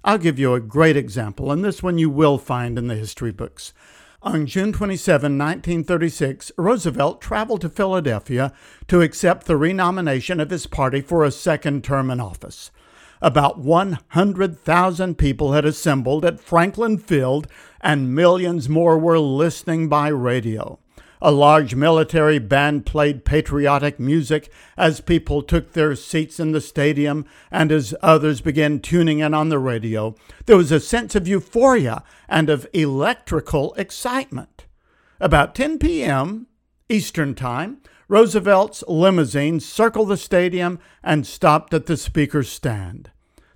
I'll 0.06 0.18
give 0.18 0.40
you 0.40 0.54
a 0.54 0.62
great 0.62 0.96
example, 0.96 1.52
and 1.52 1.66
this 1.66 1.84
one 1.84 1.98
you 1.98 2.10
will 2.10 2.38
find 2.38 2.78
in 2.78 2.88
the 2.88 2.96
history 2.96 3.34
books. 3.34 3.74
On 4.24 4.46
June 4.46 4.72
27, 4.72 5.36
1936, 5.36 6.52
Roosevelt 6.56 7.22
traveled 7.22 7.62
to 7.62 7.70
Philadelphia 7.70 8.54
to 8.88 9.02
accept 9.02 9.48
the 9.48 9.58
renomination 9.58 10.40
of 10.40 10.52
his 10.52 10.68
party 10.68 11.02
for 11.02 11.26
a 11.26 11.32
second 11.32 11.84
term 11.84 12.12
in 12.12 12.20
office. 12.20 12.70
About 13.20 13.58
100,000 13.58 15.18
people 15.18 15.54
had 15.54 15.66
assembled 15.66 16.24
at 16.24 16.40
Franklin 16.40 17.00
Field, 17.00 17.48
and 17.82 18.14
millions 18.14 18.70
more 18.70 19.00
were 19.00 19.18
listening 19.18 19.90
by 19.90 20.10
radio. 20.10 20.78
A 21.24 21.32
large 21.32 21.76
military 21.76 22.40
band 22.40 22.88
played 22.88 23.26
patriotic 23.26 24.00
music 24.00 24.52
as 24.76 25.02
people 25.02 25.44
took 25.44 25.74
their 25.74 25.96
seats 25.96 26.40
in 26.40 26.52
the 26.52 26.62
stadium 26.62 27.26
and 27.52 27.72
as 27.72 27.94
others 28.02 28.42
began 28.42 28.80
tuning 28.80 29.20
in 29.20 29.36
on 29.36 29.50
the 29.50 29.60
radio. 29.60 30.16
There 30.48 30.58
was 30.58 30.72
a 30.72 30.80
sense 30.80 31.14
of 31.14 31.28
euphoria 31.28 32.04
and 32.28 32.50
of 32.50 32.68
electrical 32.74 33.76
excitement. 33.76 34.66
About 35.20 35.54
10 35.54 35.78
p.m. 35.78 36.48
Eastern 36.90 37.36
Time, 37.36 37.82
Roosevelt's 38.08 38.84
limousine 38.88 39.60
circled 39.60 40.10
the 40.10 40.18
stadium 40.18 40.80
and 41.04 41.28
stopped 41.28 41.72
at 41.76 41.86
the 41.86 41.98
speaker's 41.98 42.50
stand. 42.50 43.12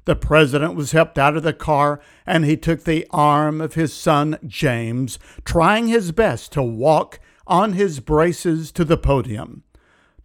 The 0.06 0.16
president 0.16 0.76
was 0.76 0.92
helped 0.92 1.18
out 1.18 1.36
of 1.36 1.42
the 1.42 1.52
car 1.52 2.00
and 2.28 2.46
he 2.46 2.58
took 2.58 2.84
the 2.84 3.08
arm 3.10 3.60
of 3.60 3.74
his 3.74 3.92
son 3.92 4.38
James, 4.46 5.18
trying 5.44 5.88
his 5.88 6.12
best 6.12 6.52
to 6.54 6.62
walk 6.62 7.20
on 7.48 7.74
his 7.74 8.00
braces 8.00 8.72
to 8.74 8.86
the 8.86 8.98
podium. 8.98 9.64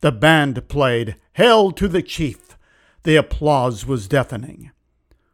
The 0.00 0.12
band 0.12 0.68
played 0.68 1.16
Hail 1.34 1.72
to 1.72 1.88
the 1.88 2.02
Chief. 2.02 2.56
The 3.02 3.16
applause 3.16 3.86
was 3.86 4.08
deafening. 4.08 4.70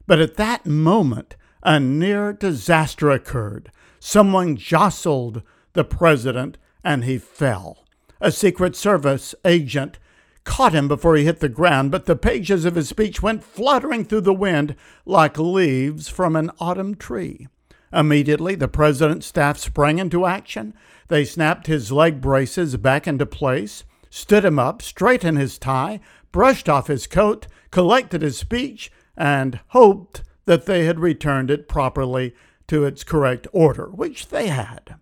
But 0.06 0.20
at 0.20 0.36
that 0.36 0.66
moment, 0.66 1.36
a 1.62 1.80
near 1.80 2.32
disaster 2.32 3.10
occurred. 3.10 3.70
Someone 3.98 4.56
jostled 4.56 5.42
the 5.72 5.84
president 5.84 6.58
and 6.84 7.04
he 7.04 7.18
fell. 7.18 7.84
A 8.20 8.30
Secret 8.30 8.76
Service 8.76 9.34
agent 9.44 9.98
caught 10.44 10.72
him 10.72 10.86
before 10.88 11.16
he 11.16 11.24
hit 11.24 11.40
the 11.40 11.48
ground, 11.48 11.90
but 11.90 12.06
the 12.06 12.16
pages 12.16 12.64
of 12.64 12.76
his 12.76 12.88
speech 12.88 13.20
went 13.20 13.44
fluttering 13.44 14.04
through 14.04 14.20
the 14.22 14.32
wind 14.32 14.76
like 15.04 15.38
leaves 15.38 16.08
from 16.08 16.36
an 16.36 16.50
autumn 16.60 16.94
tree. 16.94 17.48
Immediately, 17.92 18.56
the 18.56 18.68
president's 18.68 19.26
staff 19.26 19.58
sprang 19.58 19.98
into 19.98 20.26
action. 20.26 20.74
They 21.08 21.24
snapped 21.24 21.66
his 21.66 21.92
leg 21.92 22.20
braces 22.20 22.76
back 22.76 23.06
into 23.06 23.26
place, 23.26 23.84
stood 24.10 24.44
him 24.44 24.58
up, 24.58 24.82
straightened 24.82 25.38
his 25.38 25.58
tie, 25.58 26.00
brushed 26.32 26.68
off 26.68 26.88
his 26.88 27.06
coat, 27.06 27.46
collected 27.70 28.22
his 28.22 28.38
speech, 28.38 28.90
and 29.16 29.60
hoped 29.68 30.22
that 30.46 30.66
they 30.66 30.84
had 30.84 31.00
returned 31.00 31.50
it 31.50 31.68
properly 31.68 32.34
to 32.68 32.84
its 32.84 33.04
correct 33.04 33.46
order, 33.52 33.86
which 33.86 34.28
they 34.28 34.48
had. 34.48 34.96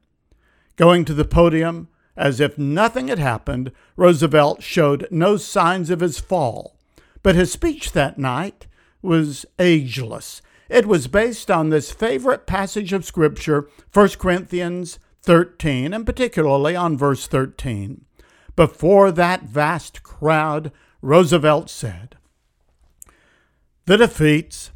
Going 0.77 1.05
to 1.05 1.15
the 1.15 1.25
podium, 1.25 1.89
as 2.17 2.41
if 2.41 2.59
nothing 2.59 3.09
had 3.09 3.19
happened, 3.19 3.73
Roosevelt 3.97 4.63
showed 4.63 5.09
no 5.11 5.37
signs 5.37 5.91
of 5.91 6.01
his 6.01 6.19
fall. 6.19 6.77
But 7.23 7.35
his 7.35 7.53
speech 7.53 7.93
that 7.93 8.19
night 8.19 8.67
was 9.03 9.47
ageless. 9.59 10.43
It 10.75 10.87
was 10.87 11.07
based 11.07 11.53
on 11.53 11.69
this 11.69 11.93
favorite 11.93 12.49
passage 12.49 12.93
of 12.93 13.05
Scripture, 13.05 13.69
1 13.93 14.09
Corinthians 14.19 14.99
13, 15.23 15.95
and 15.95 16.05
particularly 16.05 16.75
on 16.75 16.99
verse 16.99 17.29
13. 17.29 18.05
Before 18.57 19.13
that 19.13 19.45
vast 19.45 20.03
crowd, 20.03 20.73
Roosevelt 21.01 21.71
said, 21.71 22.17
The 23.85 23.99
defeats 23.99 24.73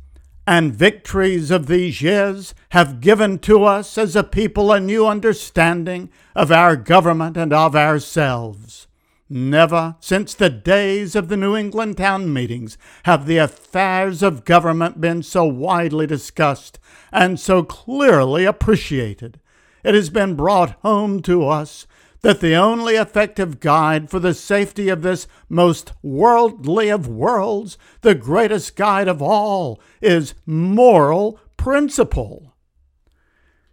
and 0.47 0.73
victories 0.73 1.51
of 1.51 1.67
these 1.67 2.01
years 2.01 2.55
have 2.69 3.01
given 3.01 3.41
to 3.41 3.65
us 3.65 3.99
as 3.99 4.15
a 4.15 4.23
people 4.23 4.71
a 4.71 4.79
new 4.79 5.05
understanding 5.05 6.11
of 6.37 6.53
our 6.53 6.77
government 6.77 7.37
and 7.37 7.53
of 7.53 7.75
ourselves. 7.75 8.87
Never 9.31 9.97
since 10.01 10.33
the 10.33 10.49
days 10.49 11.15
of 11.15 11.29
the 11.29 11.37
New 11.37 11.55
England 11.55 11.99
town 11.99 12.33
meetings 12.33 12.79
have 13.03 13.27
the 13.27 13.37
affairs 13.37 14.23
of 14.23 14.47
government 14.47 15.03
been 15.03 15.23
so 15.23 15.45
widely 15.45 16.07
discussed 16.07 16.79
and 17.13 17.39
so 17.39 17.63
clearly 17.63 18.47
appreciated. 18.47 19.39
It 19.85 19.95
has 19.95 20.09
been 20.09 20.35
brought 20.35 20.79
home 20.81 21.21
to 21.23 21.47
us 21.47 21.87
that 22.23 22.41
the 22.41 22.55
only 22.55 22.95
effective 22.95 23.61
guide 23.61 24.09
for 24.09 24.19
the 24.19 24.33
safety 24.33 24.89
of 24.89 25.03
this 25.03 25.29
most 25.49 25.93
worldly 26.03 26.89
of 26.89 27.07
worlds, 27.07 27.77
the 28.01 28.15
greatest 28.15 28.77
guide 28.77 29.09
of 29.09 29.21
all, 29.21 29.79
is 30.01 30.35
moral 30.47 31.39
principle. 31.59 32.57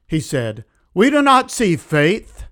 He 0.06 0.20
said, 0.20 0.66
We 0.94 1.10
do 1.10 1.22
not 1.22 1.50
see 1.50 1.78
faith, 1.78 2.44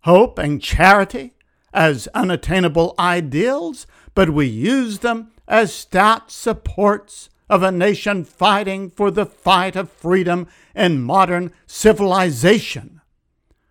hope, 0.00 0.38
and 0.38 0.60
charity 0.60 1.35
as 1.76 2.08
unattainable 2.14 2.94
ideals, 2.98 3.86
but 4.14 4.30
we 4.30 4.46
use 4.46 5.00
them 5.00 5.30
as 5.46 5.72
stout 5.72 6.30
supports 6.30 7.28
of 7.50 7.62
a 7.62 7.70
nation 7.70 8.24
fighting 8.24 8.90
for 8.90 9.10
the 9.10 9.26
fight 9.26 9.76
of 9.76 9.92
freedom 9.92 10.48
in 10.74 11.02
modern 11.02 11.52
civilization. 11.66 13.00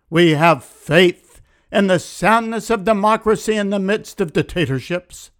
We 0.08 0.30
have 0.30 0.64
faith 0.64 1.42
in 1.72 1.88
the 1.88 1.98
soundness 1.98 2.70
of 2.70 2.84
democracy 2.84 3.56
in 3.56 3.70
the 3.70 3.80
midst 3.80 4.20
of 4.20 4.32
dictatorships. 4.32 5.32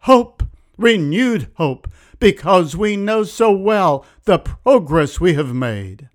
Hope, 0.00 0.42
renewed 0.78 1.48
hope, 1.56 1.86
because 2.18 2.74
we 2.74 2.96
know 2.96 3.24
so 3.24 3.52
well 3.52 4.06
the 4.24 4.38
progress 4.38 5.20
we 5.20 5.34
have 5.34 5.54
made. 5.54 6.08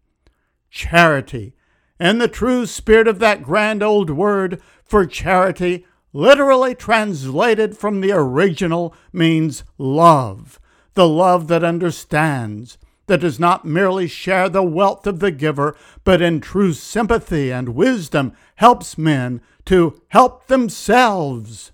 Charity, 0.72 1.54
in 2.00 2.18
the 2.18 2.28
true 2.28 2.66
spirit 2.66 3.08
of 3.08 3.20
that 3.20 3.44
grand 3.44 3.84
old 3.84 4.10
word 4.10 4.60
for 4.84 5.06
charity, 5.06 5.86
literally 6.14 6.76
translated 6.76 7.78
from 7.78 8.02
the 8.02 8.12
original, 8.12 8.94
means 9.14 9.64
love, 9.78 10.60
the 10.94 11.08
love 11.08 11.48
that 11.48 11.64
understands, 11.64 12.78
that 13.08 13.22
does 13.22 13.40
not 13.40 13.66
merely 13.66 14.08
share 14.08 14.48
the 14.50 14.64
wealth 14.64 15.06
of 15.08 15.20
the 15.20 15.32
giver, 15.32 15.76
but 16.04 16.22
in 16.22 16.40
true 16.40 16.74
sympathy 16.74 17.52
and 17.52 17.70
wisdom 17.76 18.34
helps 18.56 18.98
men 18.98 19.42
to 19.66 20.02
help 20.10 20.48
themselves. 20.48 21.72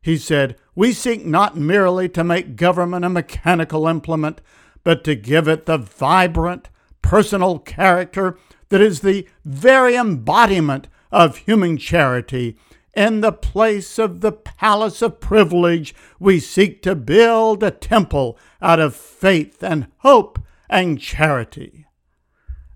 He 0.00 0.16
said, 0.16 0.56
We 0.74 0.92
seek 0.92 1.24
not 1.24 1.56
merely 1.56 2.08
to 2.10 2.24
make 2.24 2.56
government 2.56 3.04
a 3.04 3.08
mechanical 3.08 3.86
implement, 3.86 4.40
but 4.82 5.04
to 5.04 5.14
give 5.14 5.48
it 5.48 5.66
the 5.66 5.78
vibrant, 5.78 6.68
personal 7.02 7.58
character 7.58 8.38
that 8.68 8.80
is 8.80 9.00
the 9.00 9.26
very 9.44 9.96
embodiment 9.96 10.88
of 11.10 11.38
human 11.38 11.76
charity 11.76 12.56
in 12.96 13.20
the 13.20 13.32
place 13.32 13.98
of 13.98 14.20
the 14.20 14.32
palace 14.32 15.02
of 15.02 15.20
privilege, 15.20 15.94
we 16.18 16.40
seek 16.40 16.82
to 16.82 16.94
build 16.94 17.62
a 17.62 17.70
temple 17.70 18.38
out 18.62 18.80
of 18.80 18.94
faith 18.94 19.62
and 19.62 19.88
hope 19.98 20.38
and 20.68 21.00
charity. 21.00 21.86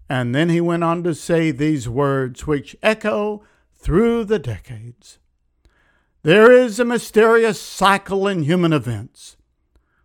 And 0.08 0.34
then 0.34 0.48
he 0.48 0.60
went 0.60 0.84
on 0.84 1.02
to 1.04 1.14
say 1.14 1.50
these 1.50 1.88
words 1.88 2.46
which 2.46 2.76
echo 2.82 3.42
through 3.75 4.25
the 4.25 4.38
decades. 4.38 5.18
There 6.22 6.50
is 6.50 6.80
a 6.80 6.84
mysterious 6.84 7.60
cycle 7.60 8.26
in 8.26 8.42
human 8.42 8.72
events. 8.72 9.37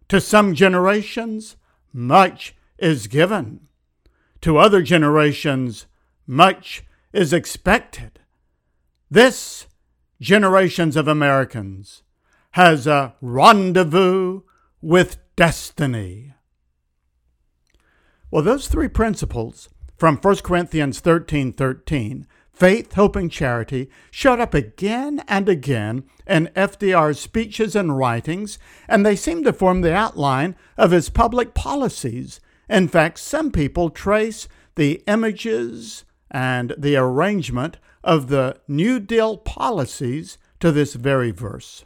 To 0.10 0.22
some 0.22 0.54
generations, 0.54 1.56
much 1.92 2.56
is 2.78 3.08
given. 3.08 3.68
To 4.42 4.58
other 4.58 4.82
generations, 4.82 5.88
much 6.28 6.84
is 7.14 7.34
expected. 7.34 8.20
This 9.10 9.68
generations 10.24 10.96
of 10.96 11.06
Americans 11.06 12.02
has 12.52 12.88
a 12.88 13.14
rendezvous 13.20 14.40
with 14.82 15.18
destiny. 15.36 16.34
Well, 18.32 18.42
those 18.42 18.70
three 18.70 18.88
principles 18.88 19.70
from 19.98 20.16
1 20.16 20.38
Corinthians 20.38 21.02
13 21.02 21.52
13, 21.52 22.26
faith, 22.54 22.94
hope, 22.94 23.18
and 23.18 23.30
charity, 23.30 23.90
showed 24.12 24.40
up 24.40 24.54
again 24.54 25.22
and 25.28 25.50
again 25.50 26.06
in 26.26 26.50
FDR's 26.56 27.20
speeches 27.20 27.76
and 27.76 27.98
writings, 27.98 28.58
and 28.88 29.06
they 29.06 29.18
seem 29.18 29.44
to 29.44 29.52
form 29.52 29.82
the 29.82 29.94
outline 29.94 30.56
of 30.78 30.92
his 30.92 31.10
public 31.10 31.54
policies. 31.54 32.40
In 32.70 32.88
fact, 32.88 33.20
some 33.20 33.52
people 33.52 33.90
trace 33.90 34.48
the 34.76 35.04
images 35.06 36.06
and 36.32 36.74
the 36.78 36.96
arrangement 36.96 37.78
of 38.04 38.28
the 38.28 38.58
New 38.68 39.00
Deal 39.00 39.38
policies 39.38 40.38
to 40.60 40.72
this 40.72 40.94
very 40.94 41.32
verse. 41.32 41.86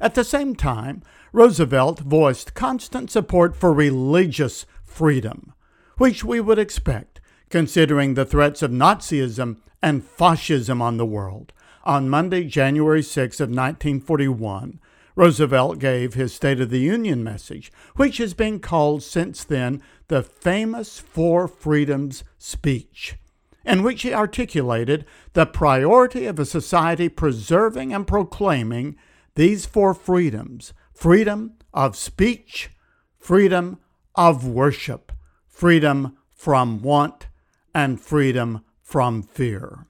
At 0.00 0.14
the 0.14 0.24
same 0.24 0.54
time, 0.54 1.02
Roosevelt 1.32 2.00
voiced 2.00 2.54
constant 2.54 3.10
support 3.10 3.56
for 3.56 3.72
religious 3.72 4.66
freedom, 4.82 5.52
which 5.98 6.24
we 6.24 6.40
would 6.40 6.58
expect 6.58 7.20
considering 7.50 8.14
the 8.14 8.24
threats 8.24 8.62
of 8.62 8.70
Nazism 8.70 9.58
and 9.82 10.04
fascism 10.04 10.82
on 10.82 10.96
the 10.96 11.06
world. 11.06 11.52
On 11.84 12.08
Monday, 12.08 12.44
January 12.44 13.02
6 13.02 13.40
of 13.40 13.48
1941, 13.48 14.80
Roosevelt 15.16 15.78
gave 15.78 16.14
his 16.14 16.34
State 16.34 16.60
of 16.60 16.70
the 16.70 16.80
Union 16.80 17.22
message, 17.22 17.70
which 17.94 18.18
has 18.18 18.34
been 18.34 18.58
called 18.58 19.02
since 19.02 19.44
then 19.44 19.82
the 20.08 20.22
famous 20.22 20.98
Four 20.98 21.46
Freedoms 21.46 22.24
speech 22.38 23.16
in 23.64 23.82
which 23.82 24.02
he 24.02 24.12
articulated 24.12 25.04
the 25.32 25.46
priority 25.46 26.26
of 26.26 26.38
a 26.38 26.44
society 26.44 27.08
preserving 27.08 27.92
and 27.92 28.06
proclaiming 28.06 28.96
these 29.34 29.66
four 29.66 29.94
freedoms 29.94 30.72
freedom 30.92 31.54
of 31.72 31.96
speech, 31.96 32.70
freedom 33.18 33.78
of 34.14 34.46
worship, 34.46 35.12
freedom 35.48 36.16
from 36.30 36.80
want, 36.82 37.26
and 37.74 38.00
freedom 38.00 38.64
from 38.80 39.22
fear. 39.22 39.86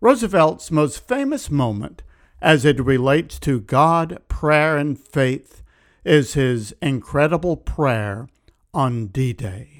Roosevelt's 0.00 0.72
most 0.72 1.06
famous 1.06 1.50
moment 1.50 2.02
as 2.40 2.64
it 2.64 2.84
relates 2.84 3.38
to 3.38 3.60
God, 3.60 4.20
prayer, 4.26 4.76
and 4.76 4.98
faith 4.98 5.62
is 6.04 6.34
his 6.34 6.74
incredible 6.82 7.56
prayer 7.56 8.28
on 8.74 9.06
D 9.06 9.32
Day. 9.32 9.71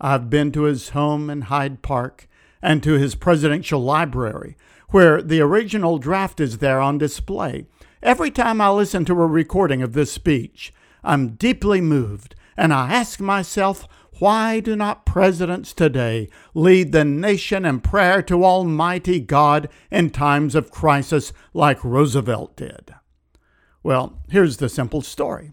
I've 0.00 0.30
been 0.30 0.52
to 0.52 0.62
his 0.62 0.90
home 0.90 1.28
in 1.30 1.42
Hyde 1.42 1.82
Park 1.82 2.28
and 2.62 2.82
to 2.82 2.94
his 2.94 3.14
presidential 3.14 3.80
library, 3.80 4.56
where 4.90 5.20
the 5.22 5.40
original 5.40 5.98
draft 5.98 6.40
is 6.40 6.58
there 6.58 6.80
on 6.80 6.98
display. 6.98 7.66
Every 8.02 8.30
time 8.30 8.60
I 8.60 8.70
listen 8.70 9.04
to 9.06 9.12
a 9.12 9.26
recording 9.26 9.82
of 9.82 9.92
this 9.92 10.12
speech, 10.12 10.72
I'm 11.02 11.30
deeply 11.30 11.80
moved, 11.80 12.34
and 12.56 12.72
I 12.72 12.92
ask 12.92 13.20
myself, 13.20 13.86
why 14.18 14.58
do 14.60 14.74
not 14.74 15.06
presidents 15.06 15.72
today 15.72 16.28
lead 16.54 16.90
the 16.90 17.04
nation 17.04 17.64
in 17.64 17.80
prayer 17.80 18.20
to 18.22 18.44
Almighty 18.44 19.20
God 19.20 19.68
in 19.90 20.10
times 20.10 20.54
of 20.54 20.70
crisis 20.70 21.32
like 21.52 21.84
Roosevelt 21.84 22.56
did? 22.56 22.94
Well, 23.82 24.20
here's 24.28 24.56
the 24.56 24.68
simple 24.68 25.02
story. 25.02 25.52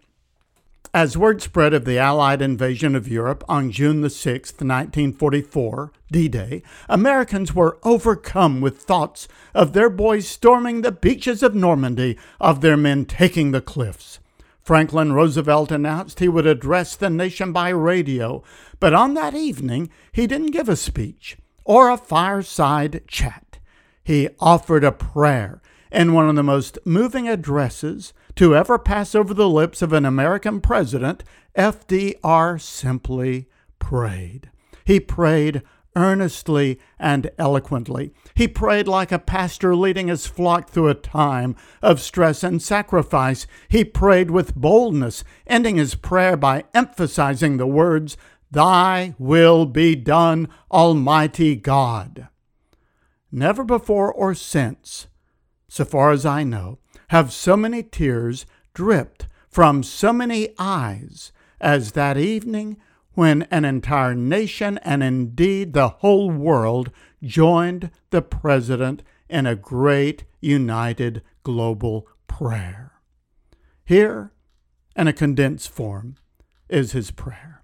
As 0.96 1.18
word 1.18 1.42
spread 1.42 1.74
of 1.74 1.84
the 1.84 1.98
Allied 2.00 2.42
invasion 2.42 2.96
of 2.96 3.10
Europe 3.10 3.44
on 3.50 3.70
June 3.70 4.00
the 4.00 4.08
6th, 4.08 4.62
1944, 4.62 5.92
D 6.10 6.30
Day, 6.30 6.64
Americans 6.88 7.54
were 7.54 7.78
overcome 7.84 8.62
with 8.62 8.82
thoughts 8.82 9.28
of 9.54 9.74
their 9.74 9.90
boys 9.90 10.26
storming 10.26 10.84
the 10.84 10.94
beaches 10.94 11.44
of 11.44 11.54
Normandy, 11.54 12.18
of 12.40 12.62
their 12.62 12.78
men 12.78 13.04
taking 13.04 13.52
the 13.52 13.60
cliffs. 13.60 14.20
Franklin 14.62 15.12
Roosevelt 15.12 15.70
announced 15.70 16.22
he 16.22 16.30
would 16.30 16.48
address 16.48 16.96
the 16.96 17.10
nation 17.10 17.52
by 17.52 17.68
radio, 17.72 18.42
but 18.80 18.94
on 18.94 19.16
that 19.16 19.36
evening 19.36 19.90
he 20.14 20.26
didn't 20.26 20.52
give 20.52 20.70
a 20.70 20.78
speech 20.78 21.36
or 21.66 21.90
a 21.90 21.98
fireside 21.98 23.02
chat. 23.06 23.60
He 24.02 24.30
offered 24.40 24.86
a 24.86 24.94
prayer 24.94 25.62
in 25.92 26.14
one 26.14 26.30
of 26.30 26.36
the 26.36 26.44
most 26.44 26.78
moving 26.86 27.28
addresses 27.28 28.14
to 28.36 28.56
ever 28.56 28.78
pass 28.78 29.16
over 29.16 29.34
the 29.34 29.50
lips 29.50 29.82
of 29.82 29.94
an 29.94 30.06
American 30.06 30.62
president, 30.62 31.24
FDR 31.58 32.60
simply 32.60 33.48
prayed. 33.80 34.50
He 34.84 35.00
prayed 35.00 35.62
earnestly 35.96 36.80
and 37.00 37.32
eloquently. 37.38 38.12
He 38.36 38.48
prayed 38.48 38.88
like 38.88 39.12
a 39.12 39.20
pastor 39.20 39.76
leading 39.76 40.08
his 40.08 40.28
flock 40.28 40.70
through 40.70 40.90
a 40.90 40.94
time 40.94 41.56
of 41.82 42.02
stress 42.02 42.44
and 42.44 42.62
sacrifice. 42.62 43.48
He 43.70 43.86
prayed 43.86 44.30
with 44.30 44.56
boldness, 44.56 45.24
ending 45.48 45.78
his 45.78 45.96
prayer 45.96 46.36
by 46.36 46.66
emphasizing 46.74 47.58
the 47.58 47.68
words, 47.68 48.18
Thy 48.52 49.16
will 49.18 49.66
be 49.66 49.96
done, 49.96 50.50
Almighty 50.72 51.56
God. 51.56 52.28
Never 53.32 53.64
before 53.64 54.14
or 54.14 54.34
since, 54.34 55.08
so 55.68 55.84
far 55.84 56.12
as 56.12 56.26
I 56.26 56.44
know, 56.44 56.80
have 57.10 57.32
so 57.32 57.56
many 57.56 57.84
tears 57.84 58.46
dripped 58.74 59.28
from 59.50 59.84
so 59.84 60.12
many 60.12 60.50
eyes 60.60 61.32
as 61.62 61.94
that 61.94 62.18
evening 62.18 62.78
when 63.14 63.44
an 63.44 63.64
entire 63.64 64.14
nation 64.14 64.78
and 64.80 65.02
indeed 65.02 65.74
the 65.74 65.88
whole 65.88 66.30
world 66.30 66.92
joined 67.24 67.90
the 68.10 68.22
President 68.22 69.02
in 69.30 69.46
a 69.46 69.56
great 69.56 70.26
united 70.42 71.22
global 71.44 72.08
prayer. 72.28 72.92
Here, 73.86 74.32
in 74.96 75.08
a 75.08 75.14
condensed 75.14 75.70
form, 75.70 76.16
is 76.70 76.92
his 76.92 77.12
prayer. 77.12 77.62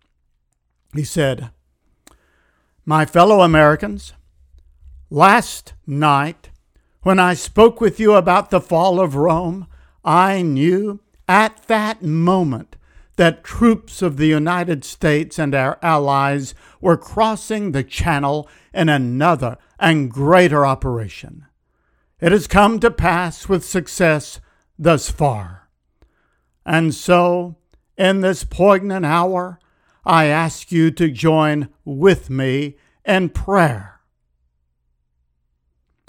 He 0.96 1.04
said, 1.04 1.52
My 2.86 3.06
fellow 3.06 3.42
Americans, 3.42 4.14
last 5.10 5.74
night 5.86 6.51
When 7.04 7.18
I 7.18 7.34
spoke 7.34 7.82
with 7.82 8.00
you 8.00 8.14
about 8.14 8.52
the 8.52 8.62
fall 8.62 9.00
of 9.00 9.16
Rome, 9.16 9.66
I 10.06 10.44
knew 10.44 11.00
at 11.28 11.64
that 11.64 12.04
moment 12.04 12.76
that 13.16 13.44
troops 13.44 14.04
of 14.04 14.18
the 14.18 14.28
United 14.28 14.86
States 14.86 15.40
and 15.40 15.56
our 15.56 15.80
allies 15.82 16.54
were 16.80 16.98
crossing 16.98 17.72
the 17.72 17.84
channel 17.84 18.48
in 18.72 18.88
another 18.88 19.58
and 19.80 20.12
greater 20.12 20.64
operation. 20.64 21.48
It 22.20 22.32
has 22.32 22.46
come 22.46 22.80
to 22.82 22.92
pass 22.92 23.50
with 23.50 23.66
success 23.66 24.40
thus 24.78 25.10
far. 25.10 25.70
And 26.68 26.94
so, 26.94 27.56
in 27.98 28.22
this 28.22 28.44
poignant 28.44 29.08
hour, 29.08 29.60
I 30.06 30.26
ask 30.26 30.72
you 30.72 30.92
to 30.92 31.10
join 31.10 31.70
with 31.84 32.30
me 32.30 32.78
in 33.04 33.30
prayer. 33.30 33.91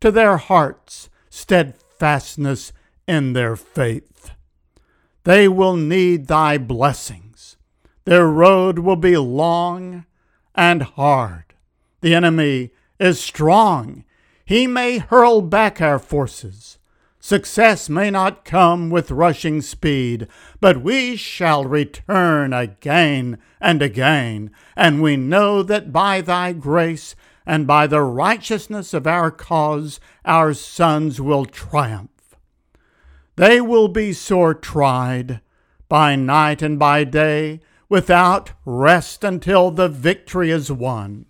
to 0.00 0.10
their 0.10 0.36
hearts, 0.36 1.08
steadfastness 1.28 2.72
in 3.06 3.32
their 3.32 3.56
faith. 3.56 4.30
They 5.24 5.48
will 5.48 5.76
need 5.76 6.26
thy 6.26 6.58
blessings. 6.58 7.56
Their 8.04 8.26
road 8.26 8.78
will 8.80 8.96
be 8.96 9.16
long 9.16 10.06
and 10.54 10.82
hard. 10.82 11.54
The 12.00 12.14
enemy 12.14 12.70
is 12.98 13.20
strong. 13.20 14.04
He 14.44 14.66
may 14.66 14.98
hurl 14.98 15.42
back 15.42 15.80
our 15.80 15.98
forces. 15.98 16.78
Success 17.22 17.90
may 17.90 18.10
not 18.10 18.46
come 18.46 18.88
with 18.88 19.10
rushing 19.10 19.60
speed, 19.60 20.26
but 20.58 20.82
we 20.82 21.16
shall 21.16 21.64
return 21.64 22.54
again 22.54 23.38
and 23.60 23.82
again, 23.82 24.50
and 24.74 25.02
we 25.02 25.16
know 25.18 25.62
that 25.62 25.92
by 25.92 26.22
thy 26.22 26.54
grace 26.54 27.14
and 27.50 27.66
by 27.66 27.84
the 27.84 28.00
righteousness 28.00 28.94
of 28.94 29.08
our 29.08 29.28
cause 29.28 29.98
our 30.24 30.54
sons 30.54 31.20
will 31.20 31.44
triumph. 31.44 32.36
They 33.34 33.60
will 33.60 33.88
be 33.88 34.12
sore 34.12 34.54
tried 34.54 35.40
by 35.88 36.14
night 36.14 36.62
and 36.62 36.78
by 36.78 37.02
day, 37.02 37.60
without 37.88 38.52
rest 38.64 39.24
until 39.24 39.72
the 39.72 39.88
victory 39.88 40.52
is 40.52 40.70
won. 40.70 41.26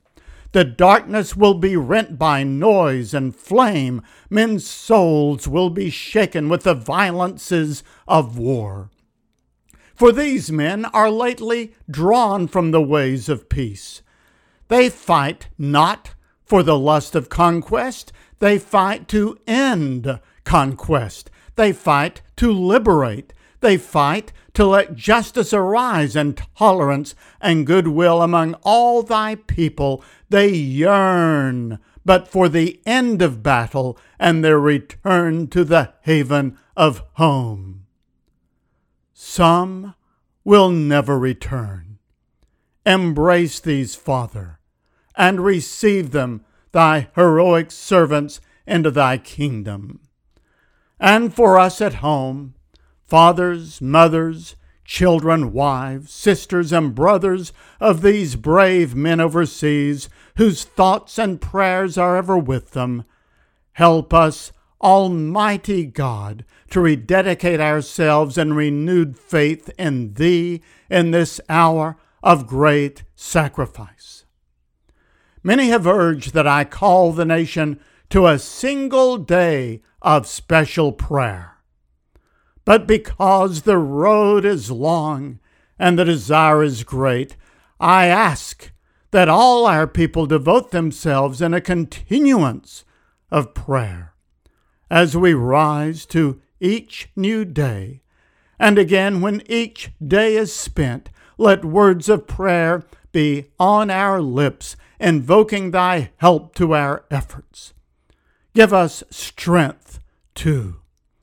The 0.52 0.62
darkness 0.62 1.34
will 1.36 1.54
be 1.54 1.74
rent 1.74 2.18
by 2.18 2.42
noise 2.42 3.14
and 3.14 3.34
flame. 3.34 4.02
Men's 4.28 4.66
souls 4.66 5.48
will 5.48 5.70
be 5.70 5.88
shaken 5.88 6.50
with 6.50 6.64
the 6.64 6.74
violences 6.74 7.82
of 8.06 8.36
war. 8.36 8.90
For 9.94 10.12
these 10.12 10.52
men 10.52 10.84
are 10.84 11.10
lately 11.10 11.72
drawn 11.90 12.46
from 12.46 12.72
the 12.72 12.82
ways 12.82 13.30
of 13.30 13.48
peace. 13.48 14.02
They 14.70 14.88
fight 14.88 15.48
not 15.58 16.14
for 16.44 16.62
the 16.62 16.78
lust 16.78 17.16
of 17.16 17.28
conquest, 17.28 18.12
they 18.38 18.56
fight 18.56 19.08
to 19.08 19.36
end 19.44 20.20
conquest. 20.44 21.28
They 21.56 21.72
fight 21.72 22.22
to 22.36 22.52
liberate. 22.52 23.32
They 23.58 23.76
fight 23.76 24.32
to 24.54 24.64
let 24.64 24.94
justice 24.94 25.52
arise 25.52 26.14
and 26.14 26.40
tolerance 26.56 27.16
and 27.40 27.66
goodwill 27.66 28.22
among 28.22 28.54
all 28.62 29.02
thy 29.02 29.34
people. 29.34 30.04
They 30.28 30.50
yearn 30.50 31.80
but 32.04 32.28
for 32.28 32.48
the 32.48 32.80
end 32.86 33.22
of 33.22 33.42
battle 33.42 33.98
and 34.20 34.44
their 34.44 34.60
return 34.60 35.48
to 35.48 35.64
the 35.64 35.94
haven 36.02 36.56
of 36.76 37.02
home. 37.14 37.86
Some 39.12 39.96
will 40.44 40.70
never 40.70 41.18
return. 41.18 41.98
Embrace 42.86 43.58
these, 43.58 43.96
Father, 43.96 44.59
and 45.16 45.44
receive 45.44 46.10
them, 46.10 46.44
thy 46.72 47.08
heroic 47.14 47.70
servants, 47.70 48.40
into 48.66 48.90
thy 48.90 49.18
kingdom. 49.18 50.00
And 50.98 51.34
for 51.34 51.58
us 51.58 51.80
at 51.80 51.94
home, 51.94 52.54
fathers, 53.06 53.80
mothers, 53.80 54.54
children, 54.84 55.52
wives, 55.52 56.12
sisters, 56.12 56.72
and 56.72 56.94
brothers 56.94 57.52
of 57.80 58.02
these 58.02 58.36
brave 58.36 58.94
men 58.94 59.20
overseas, 59.20 60.08
whose 60.36 60.64
thoughts 60.64 61.18
and 61.18 61.40
prayers 61.40 61.96
are 61.96 62.16
ever 62.16 62.36
with 62.36 62.72
them, 62.72 63.04
help 63.74 64.12
us, 64.12 64.52
Almighty 64.80 65.84
God, 65.86 66.44
to 66.70 66.80
rededicate 66.80 67.60
ourselves 67.60 68.36
in 68.38 68.54
renewed 68.54 69.18
faith 69.18 69.70
in 69.78 70.14
Thee 70.14 70.60
in 70.90 71.10
this 71.10 71.40
hour 71.48 71.96
of 72.22 72.46
great 72.46 73.04
sacrifice. 73.14 74.24
Many 75.42 75.68
have 75.68 75.86
urged 75.86 76.34
that 76.34 76.46
I 76.46 76.64
call 76.64 77.12
the 77.12 77.24
nation 77.24 77.80
to 78.10 78.26
a 78.26 78.38
single 78.38 79.16
day 79.16 79.82
of 80.02 80.26
special 80.26 80.92
prayer. 80.92 81.58
But 82.64 82.86
because 82.86 83.62
the 83.62 83.78
road 83.78 84.44
is 84.44 84.70
long 84.70 85.40
and 85.78 85.98
the 85.98 86.04
desire 86.04 86.62
is 86.62 86.84
great, 86.84 87.36
I 87.78 88.06
ask 88.06 88.70
that 89.12 89.28
all 89.28 89.66
our 89.66 89.86
people 89.86 90.26
devote 90.26 90.70
themselves 90.70 91.40
in 91.40 91.54
a 91.54 91.60
continuance 91.60 92.84
of 93.30 93.54
prayer 93.54 94.14
as 94.90 95.16
we 95.16 95.32
rise 95.32 96.04
to 96.06 96.40
each 96.60 97.08
new 97.16 97.44
day. 97.44 98.02
And 98.58 98.78
again, 98.78 99.20
when 99.20 99.42
each 99.46 99.92
day 100.06 100.36
is 100.36 100.52
spent, 100.52 101.08
let 101.38 101.64
words 101.64 102.08
of 102.08 102.26
prayer 102.26 102.84
be 103.12 103.46
on 103.58 103.90
our 103.90 104.20
lips, 104.20 104.76
invoking 104.98 105.70
thy 105.70 106.10
help 106.16 106.54
to 106.56 106.74
our 106.74 107.04
efforts. 107.10 107.72
Give 108.54 108.72
us 108.72 109.02
strength, 109.10 110.00
too, 110.34 110.76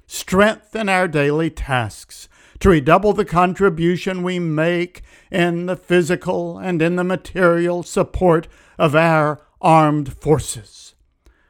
strength 0.05 0.75
in 0.75 0.89
our 0.89 1.07
daily 1.07 1.49
tasks, 1.49 2.29
to 2.59 2.69
redouble 2.69 3.13
the 3.13 3.25
contribution 3.25 4.23
we 4.23 4.39
make 4.39 5.01
in 5.31 5.65
the 5.65 5.75
physical 5.75 6.57
and 6.57 6.81
in 6.81 6.95
the 6.95 7.03
material 7.03 7.83
support 7.83 8.47
of 8.79 8.95
our 8.95 9.41
armed 9.61 10.13
forces. 10.13 10.95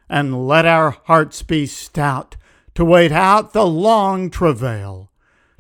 And 0.10 0.48
let 0.48 0.66
our 0.66 0.92
hearts 1.06 1.44
be 1.44 1.66
stout 1.66 2.36
to 2.76 2.86
wait 2.86 3.12
out 3.12 3.54
the 3.54 3.66
long 3.66 4.30
travail, 4.30 5.12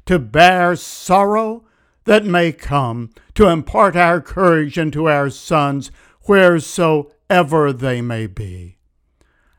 to 0.06 0.20
bear 0.20 0.76
sorrow 0.76 1.66
that 2.08 2.24
may 2.24 2.54
come, 2.54 3.10
to 3.36 3.50
impart 3.50 3.98
our 3.98 4.22
courage 4.22 4.78
into 4.78 5.10
our 5.10 5.30
sons 5.30 5.91
wheresoever 6.22 7.74
they 7.74 8.02
may 8.02 8.26
be. 8.26 8.78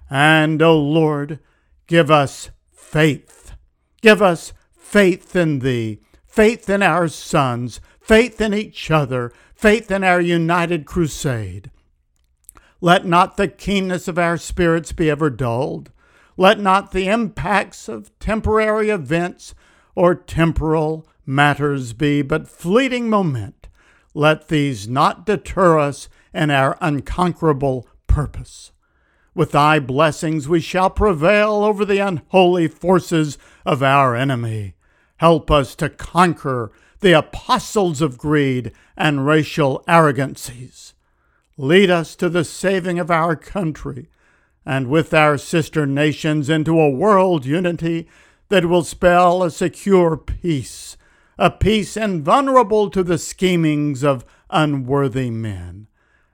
And, 0.09 0.63
O 0.63 0.79
Lord, 0.79 1.41
give 1.87 2.11
us 2.11 2.49
faith. 2.73 3.53
Give 4.01 4.23
us 4.23 4.55
faith 4.73 5.37
in 5.37 5.59
Thee, 5.59 6.01
faith 6.25 6.71
in 6.71 6.83
our 6.83 7.07
sons, 7.09 7.83
faith 8.01 8.41
in 8.41 8.55
each 8.55 8.91
other, 8.91 9.31
faith 9.55 9.91
in 9.91 10.03
our 10.03 10.21
united 10.21 10.87
crusade. 10.87 11.71
Let 12.81 13.05
not 13.05 13.37
the 13.37 13.49
keenness 13.49 14.09
of 14.09 14.19
our 14.19 14.39
spirits 14.39 14.93
be 14.93 15.11
ever 15.11 15.29
dulled. 15.29 15.91
Let 16.39 16.59
not 16.59 16.93
the 16.93 17.09
impacts 17.09 17.89
of 17.89 18.17
temporary 18.19 18.89
events 18.89 19.55
or 19.95 20.15
temporal 20.15 21.07
matters 21.29 21.93
be 21.93 22.23
but 22.23 22.49
fleeting 22.49 23.11
moment. 23.11 23.69
Let 24.15 24.49
these 24.49 24.89
not 24.89 25.27
deter 25.27 25.79
us 25.79 26.09
in 26.33 26.51
our 26.51 26.79
unconquerable 26.81 27.87
purpose. 28.07 28.73
With 29.35 29.53
thy 29.53 29.79
blessings 29.79 30.49
we 30.49 30.61
shall 30.61 30.91
prevail 30.91 31.63
over 31.63 31.85
the 31.85 31.99
unholy 31.99 32.67
forces 32.67 33.39
of 33.65 33.83
our 33.83 34.17
enemy. 34.17 34.75
Help 35.19 35.51
us 35.51 35.77
to 35.77 35.91
conquer 35.91 36.73
the 37.01 37.13
apostles 37.13 38.01
of 38.01 38.19
greed 38.19 38.73
and 38.97 39.27
racial 39.27 39.85
arrogancies. 39.87 40.95
Lead 41.57 41.91
us 41.91 42.17
to 42.17 42.29
the 42.29 42.45
saving 42.45 42.99
of 42.99 43.11
our 43.11 43.37
country, 43.37 44.09
and 44.65 44.89
with 44.89 45.13
our 45.13 45.37
sister 45.37 45.87
nations 45.87 46.49
into 46.49 46.81
a 46.81 46.91
world 46.91 47.45
unity 47.45 48.09
that 48.49 48.67
will 48.67 48.85
spell 48.85 49.43
a 49.43 49.51
secure 49.51 50.17
peace, 50.17 50.97
a 51.39 51.51
peace 51.51 51.97
invulnerable 51.97 52.91
to 52.91 53.03
the 53.03 53.19
schemings 53.19 54.03
of 54.03 54.25
unworthy 54.51 55.31
men, 55.31 55.87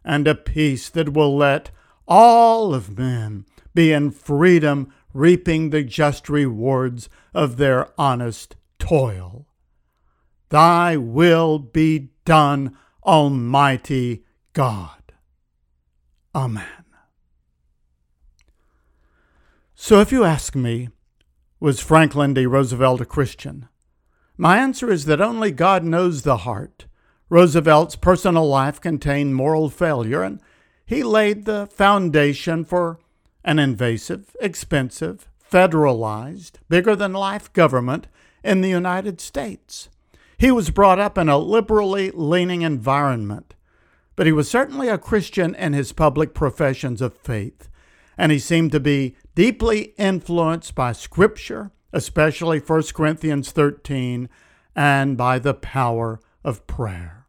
and 0.05 0.27
a 0.27 0.35
peace 0.35 0.89
that 0.89 1.13
will 1.13 1.37
let 1.37 1.71
all 2.09 2.75
of 2.75 2.99
men 2.99 3.45
be 3.75 3.93
in 3.93 4.11
freedom, 4.11 4.93
reaping 5.13 5.71
the 5.71 5.83
just 5.83 6.29
rewards 6.29 7.09
of 7.35 7.57
their 7.57 7.89
honest 7.99 8.57
toil. 8.79 9.47
Thy 10.49 10.97
will 10.97 11.59
be 11.59 12.11
done, 12.25 12.77
Almighty 13.05 14.25
God. 14.53 15.13
Amen. 16.35 16.65
So, 19.75 20.01
if 20.01 20.11
you 20.11 20.25
ask 20.25 20.55
me, 20.55 20.89
was 21.61 21.81
Franklin 21.81 22.35
D. 22.35 22.47
Roosevelt 22.47 23.01
a 23.01 23.05
Christian? 23.05 23.69
My 24.37 24.59
answer 24.59 24.91
is 24.91 25.05
that 25.05 25.21
only 25.21 25.53
God 25.53 25.85
knows 25.85 26.23
the 26.23 26.39
heart. 26.39 26.87
Roosevelt's 27.29 27.97
personal 27.97 28.49
life 28.49 28.81
contained 28.81 29.35
moral 29.35 29.71
failure, 29.71 30.23
and 30.23 30.41
he 30.85 31.03
laid 31.03 31.45
the 31.45 31.67
foundation 31.67 32.65
for 32.65 32.99
an 33.45 33.59
invasive, 33.59 34.35
expensive, 34.41 35.29
federalized, 35.51 36.55
bigger 36.69 36.97
than 36.97 37.13
life 37.13 37.53
government 37.53 38.09
in 38.43 38.61
the 38.61 38.69
United 38.69 39.21
States. 39.21 39.89
He 40.37 40.51
was 40.51 40.71
brought 40.71 40.99
up 40.99 41.17
in 41.17 41.29
a 41.29 41.39
liberally 41.39 42.11
leaning 42.11 42.63
environment, 42.63 43.55
but 44.17 44.27
he 44.27 44.33
was 44.33 44.51
certainly 44.51 44.89
a 44.89 44.99
Christian 44.99 45.55
in 45.55 45.75
his 45.75 45.93
public 45.93 46.35
professions 46.35 47.01
of 47.01 47.15
faith, 47.15 47.69
and 48.19 48.33
he 48.33 48.39
seemed 48.41 48.73
to 48.73 48.81
be 48.81 49.17
deeply 49.35 49.95
influenced 49.97 50.75
by 50.75 50.93
Scripture, 50.93 51.71
especially 51.95 52.59
1 52.59 52.83
Corinthians 52.93 53.53
13, 53.53 54.29
and 54.75 55.17
by 55.17 55.39
the 55.39 55.55
power 55.55 56.21
of 56.43 56.67
prayer. 56.67 57.27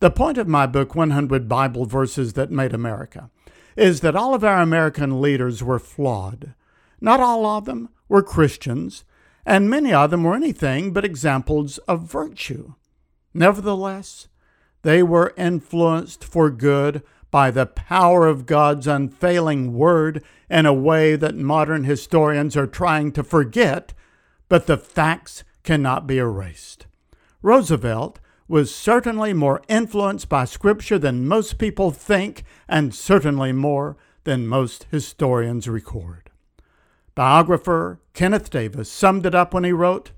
The 0.00 0.10
point 0.10 0.36
of 0.36 0.48
my 0.48 0.66
book, 0.66 0.94
100 0.94 1.48
Bible 1.48 1.86
Verses 1.86 2.32
That 2.32 2.50
Made 2.50 2.74
America, 2.74 3.30
is 3.76 4.00
that 4.00 4.16
all 4.16 4.34
of 4.34 4.44
our 4.44 4.60
American 4.60 5.22
leaders 5.22 5.62
were 5.62 5.78
flawed. 5.78 6.54
Not 7.00 7.20
all 7.20 7.46
of 7.46 7.64
them 7.64 7.90
were 8.08 8.22
Christians, 8.22 9.04
and 9.46 9.70
many 9.70 9.92
of 9.92 10.10
them 10.10 10.24
were 10.24 10.34
anything 10.34 10.92
but 10.92 11.04
examples 11.04 11.78
of 11.78 12.10
virtue. 12.10 12.74
Nevertheless, 13.32 14.28
they 14.82 15.02
were 15.02 15.32
influenced 15.36 16.24
for 16.24 16.50
good 16.50 17.02
by 17.34 17.50
the 17.50 17.66
power 17.66 18.28
of 18.28 18.46
God's 18.46 18.86
unfailing 18.86 19.74
word 19.74 20.22
in 20.48 20.66
a 20.66 20.72
way 20.72 21.16
that 21.16 21.34
modern 21.34 21.82
historians 21.82 22.56
are 22.56 22.64
trying 22.64 23.10
to 23.10 23.24
forget, 23.24 23.92
but 24.48 24.68
the 24.68 24.76
facts 24.76 25.42
cannot 25.64 26.06
be 26.06 26.18
erased. 26.18 26.86
Roosevelt 27.42 28.20
was 28.46 28.72
certainly 28.72 29.32
more 29.32 29.60
influenced 29.66 30.28
by 30.28 30.44
Scripture 30.44 30.96
than 30.96 31.26
most 31.26 31.58
people 31.58 31.90
think, 31.90 32.44
and 32.68 32.94
certainly 32.94 33.50
more 33.50 33.96
than 34.22 34.46
most 34.46 34.86
historians 34.92 35.66
record. 35.66 36.30
Biographer 37.16 37.98
Kenneth 38.12 38.48
Davis 38.48 38.88
summed 38.88 39.26
it 39.26 39.34
up 39.34 39.52
when 39.52 39.64
he 39.64 39.72
wrote 39.72 40.12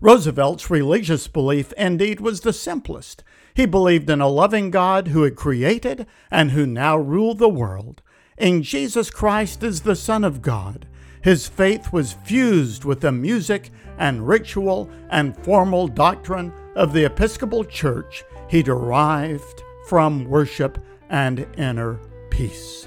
Roosevelt's 0.00 0.70
religious 0.70 1.28
belief 1.28 1.72
indeed 1.74 2.20
was 2.20 2.40
the 2.40 2.52
simplest. 2.52 3.24
He 3.54 3.66
believed 3.66 4.10
in 4.10 4.20
a 4.20 4.28
loving 4.28 4.70
God 4.70 5.08
who 5.08 5.22
had 5.22 5.36
created 5.36 6.06
and 6.30 6.50
who 6.50 6.66
now 6.66 6.96
ruled 6.96 7.38
the 7.38 7.48
world, 7.48 8.02
in 8.36 8.62
Jesus 8.62 9.10
Christ 9.10 9.62
as 9.62 9.80
the 9.80 9.96
Son 9.96 10.24
of 10.24 10.42
God. 10.42 10.86
His 11.22 11.48
faith 11.48 11.92
was 11.92 12.12
fused 12.12 12.84
with 12.84 13.00
the 13.00 13.12
music 13.12 13.70
and 13.98 14.28
ritual 14.28 14.90
and 15.10 15.36
formal 15.36 15.88
doctrine 15.88 16.52
of 16.74 16.92
the 16.92 17.04
Episcopal 17.04 17.64
Church 17.64 18.24
he 18.48 18.62
derived 18.62 19.62
from 19.88 20.24
worship 20.26 20.78
and 21.08 21.46
inner 21.56 21.98
peace. 22.30 22.86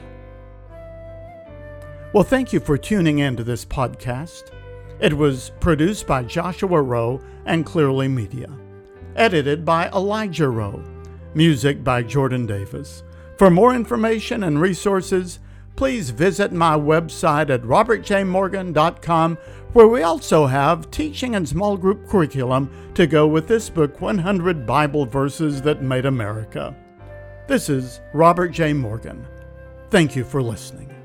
Well, 2.13 2.24
thank 2.24 2.54
you 2.54 2.60
for 2.60 2.78
tuning 2.78 3.19
in 3.19 3.36
to 3.38 3.43
this 3.43 3.65
podcast. 3.65 4.52
It 4.99 5.13
was 5.13 5.51
produced 5.62 6.07
by 6.07 6.23
Joshua 6.23 6.81
Rowe 6.81 7.21
and 7.45 7.65
Clearly 7.65 8.09
Media, 8.09 8.49
edited 9.15 9.63
by 9.63 9.89
Elijah 9.91 10.49
Rowe, 10.49 10.83
music 11.33 11.83
by 11.85 12.03
Jordan 12.03 12.45
Davis. 12.45 13.03
For 13.38 13.49
more 13.49 13.73
information 13.73 14.43
and 14.43 14.59
resources, 14.59 15.39
please 15.77 16.09
visit 16.09 16.51
my 16.51 16.77
website 16.77 17.49
at 17.49 17.62
robertjmorgan.com, 17.62 19.38
where 19.71 19.88
we 19.88 20.03
also 20.03 20.45
have 20.47 20.91
teaching 20.91 21.35
and 21.35 21.47
small 21.47 21.77
group 21.77 22.05
curriculum 22.05 22.69
to 22.95 23.07
go 23.07 23.25
with 23.25 23.47
this 23.47 23.69
book 23.69 24.01
100 24.01 24.65
Bible 24.65 25.05
Verses 25.05 25.62
That 25.62 25.81
Made 25.81 26.05
America. 26.05 26.75
This 27.47 27.69
is 27.69 28.01
Robert 28.13 28.49
J. 28.49 28.73
Morgan. 28.73 29.25
Thank 29.89 30.17
you 30.17 30.25
for 30.25 30.41
listening. 30.41 30.98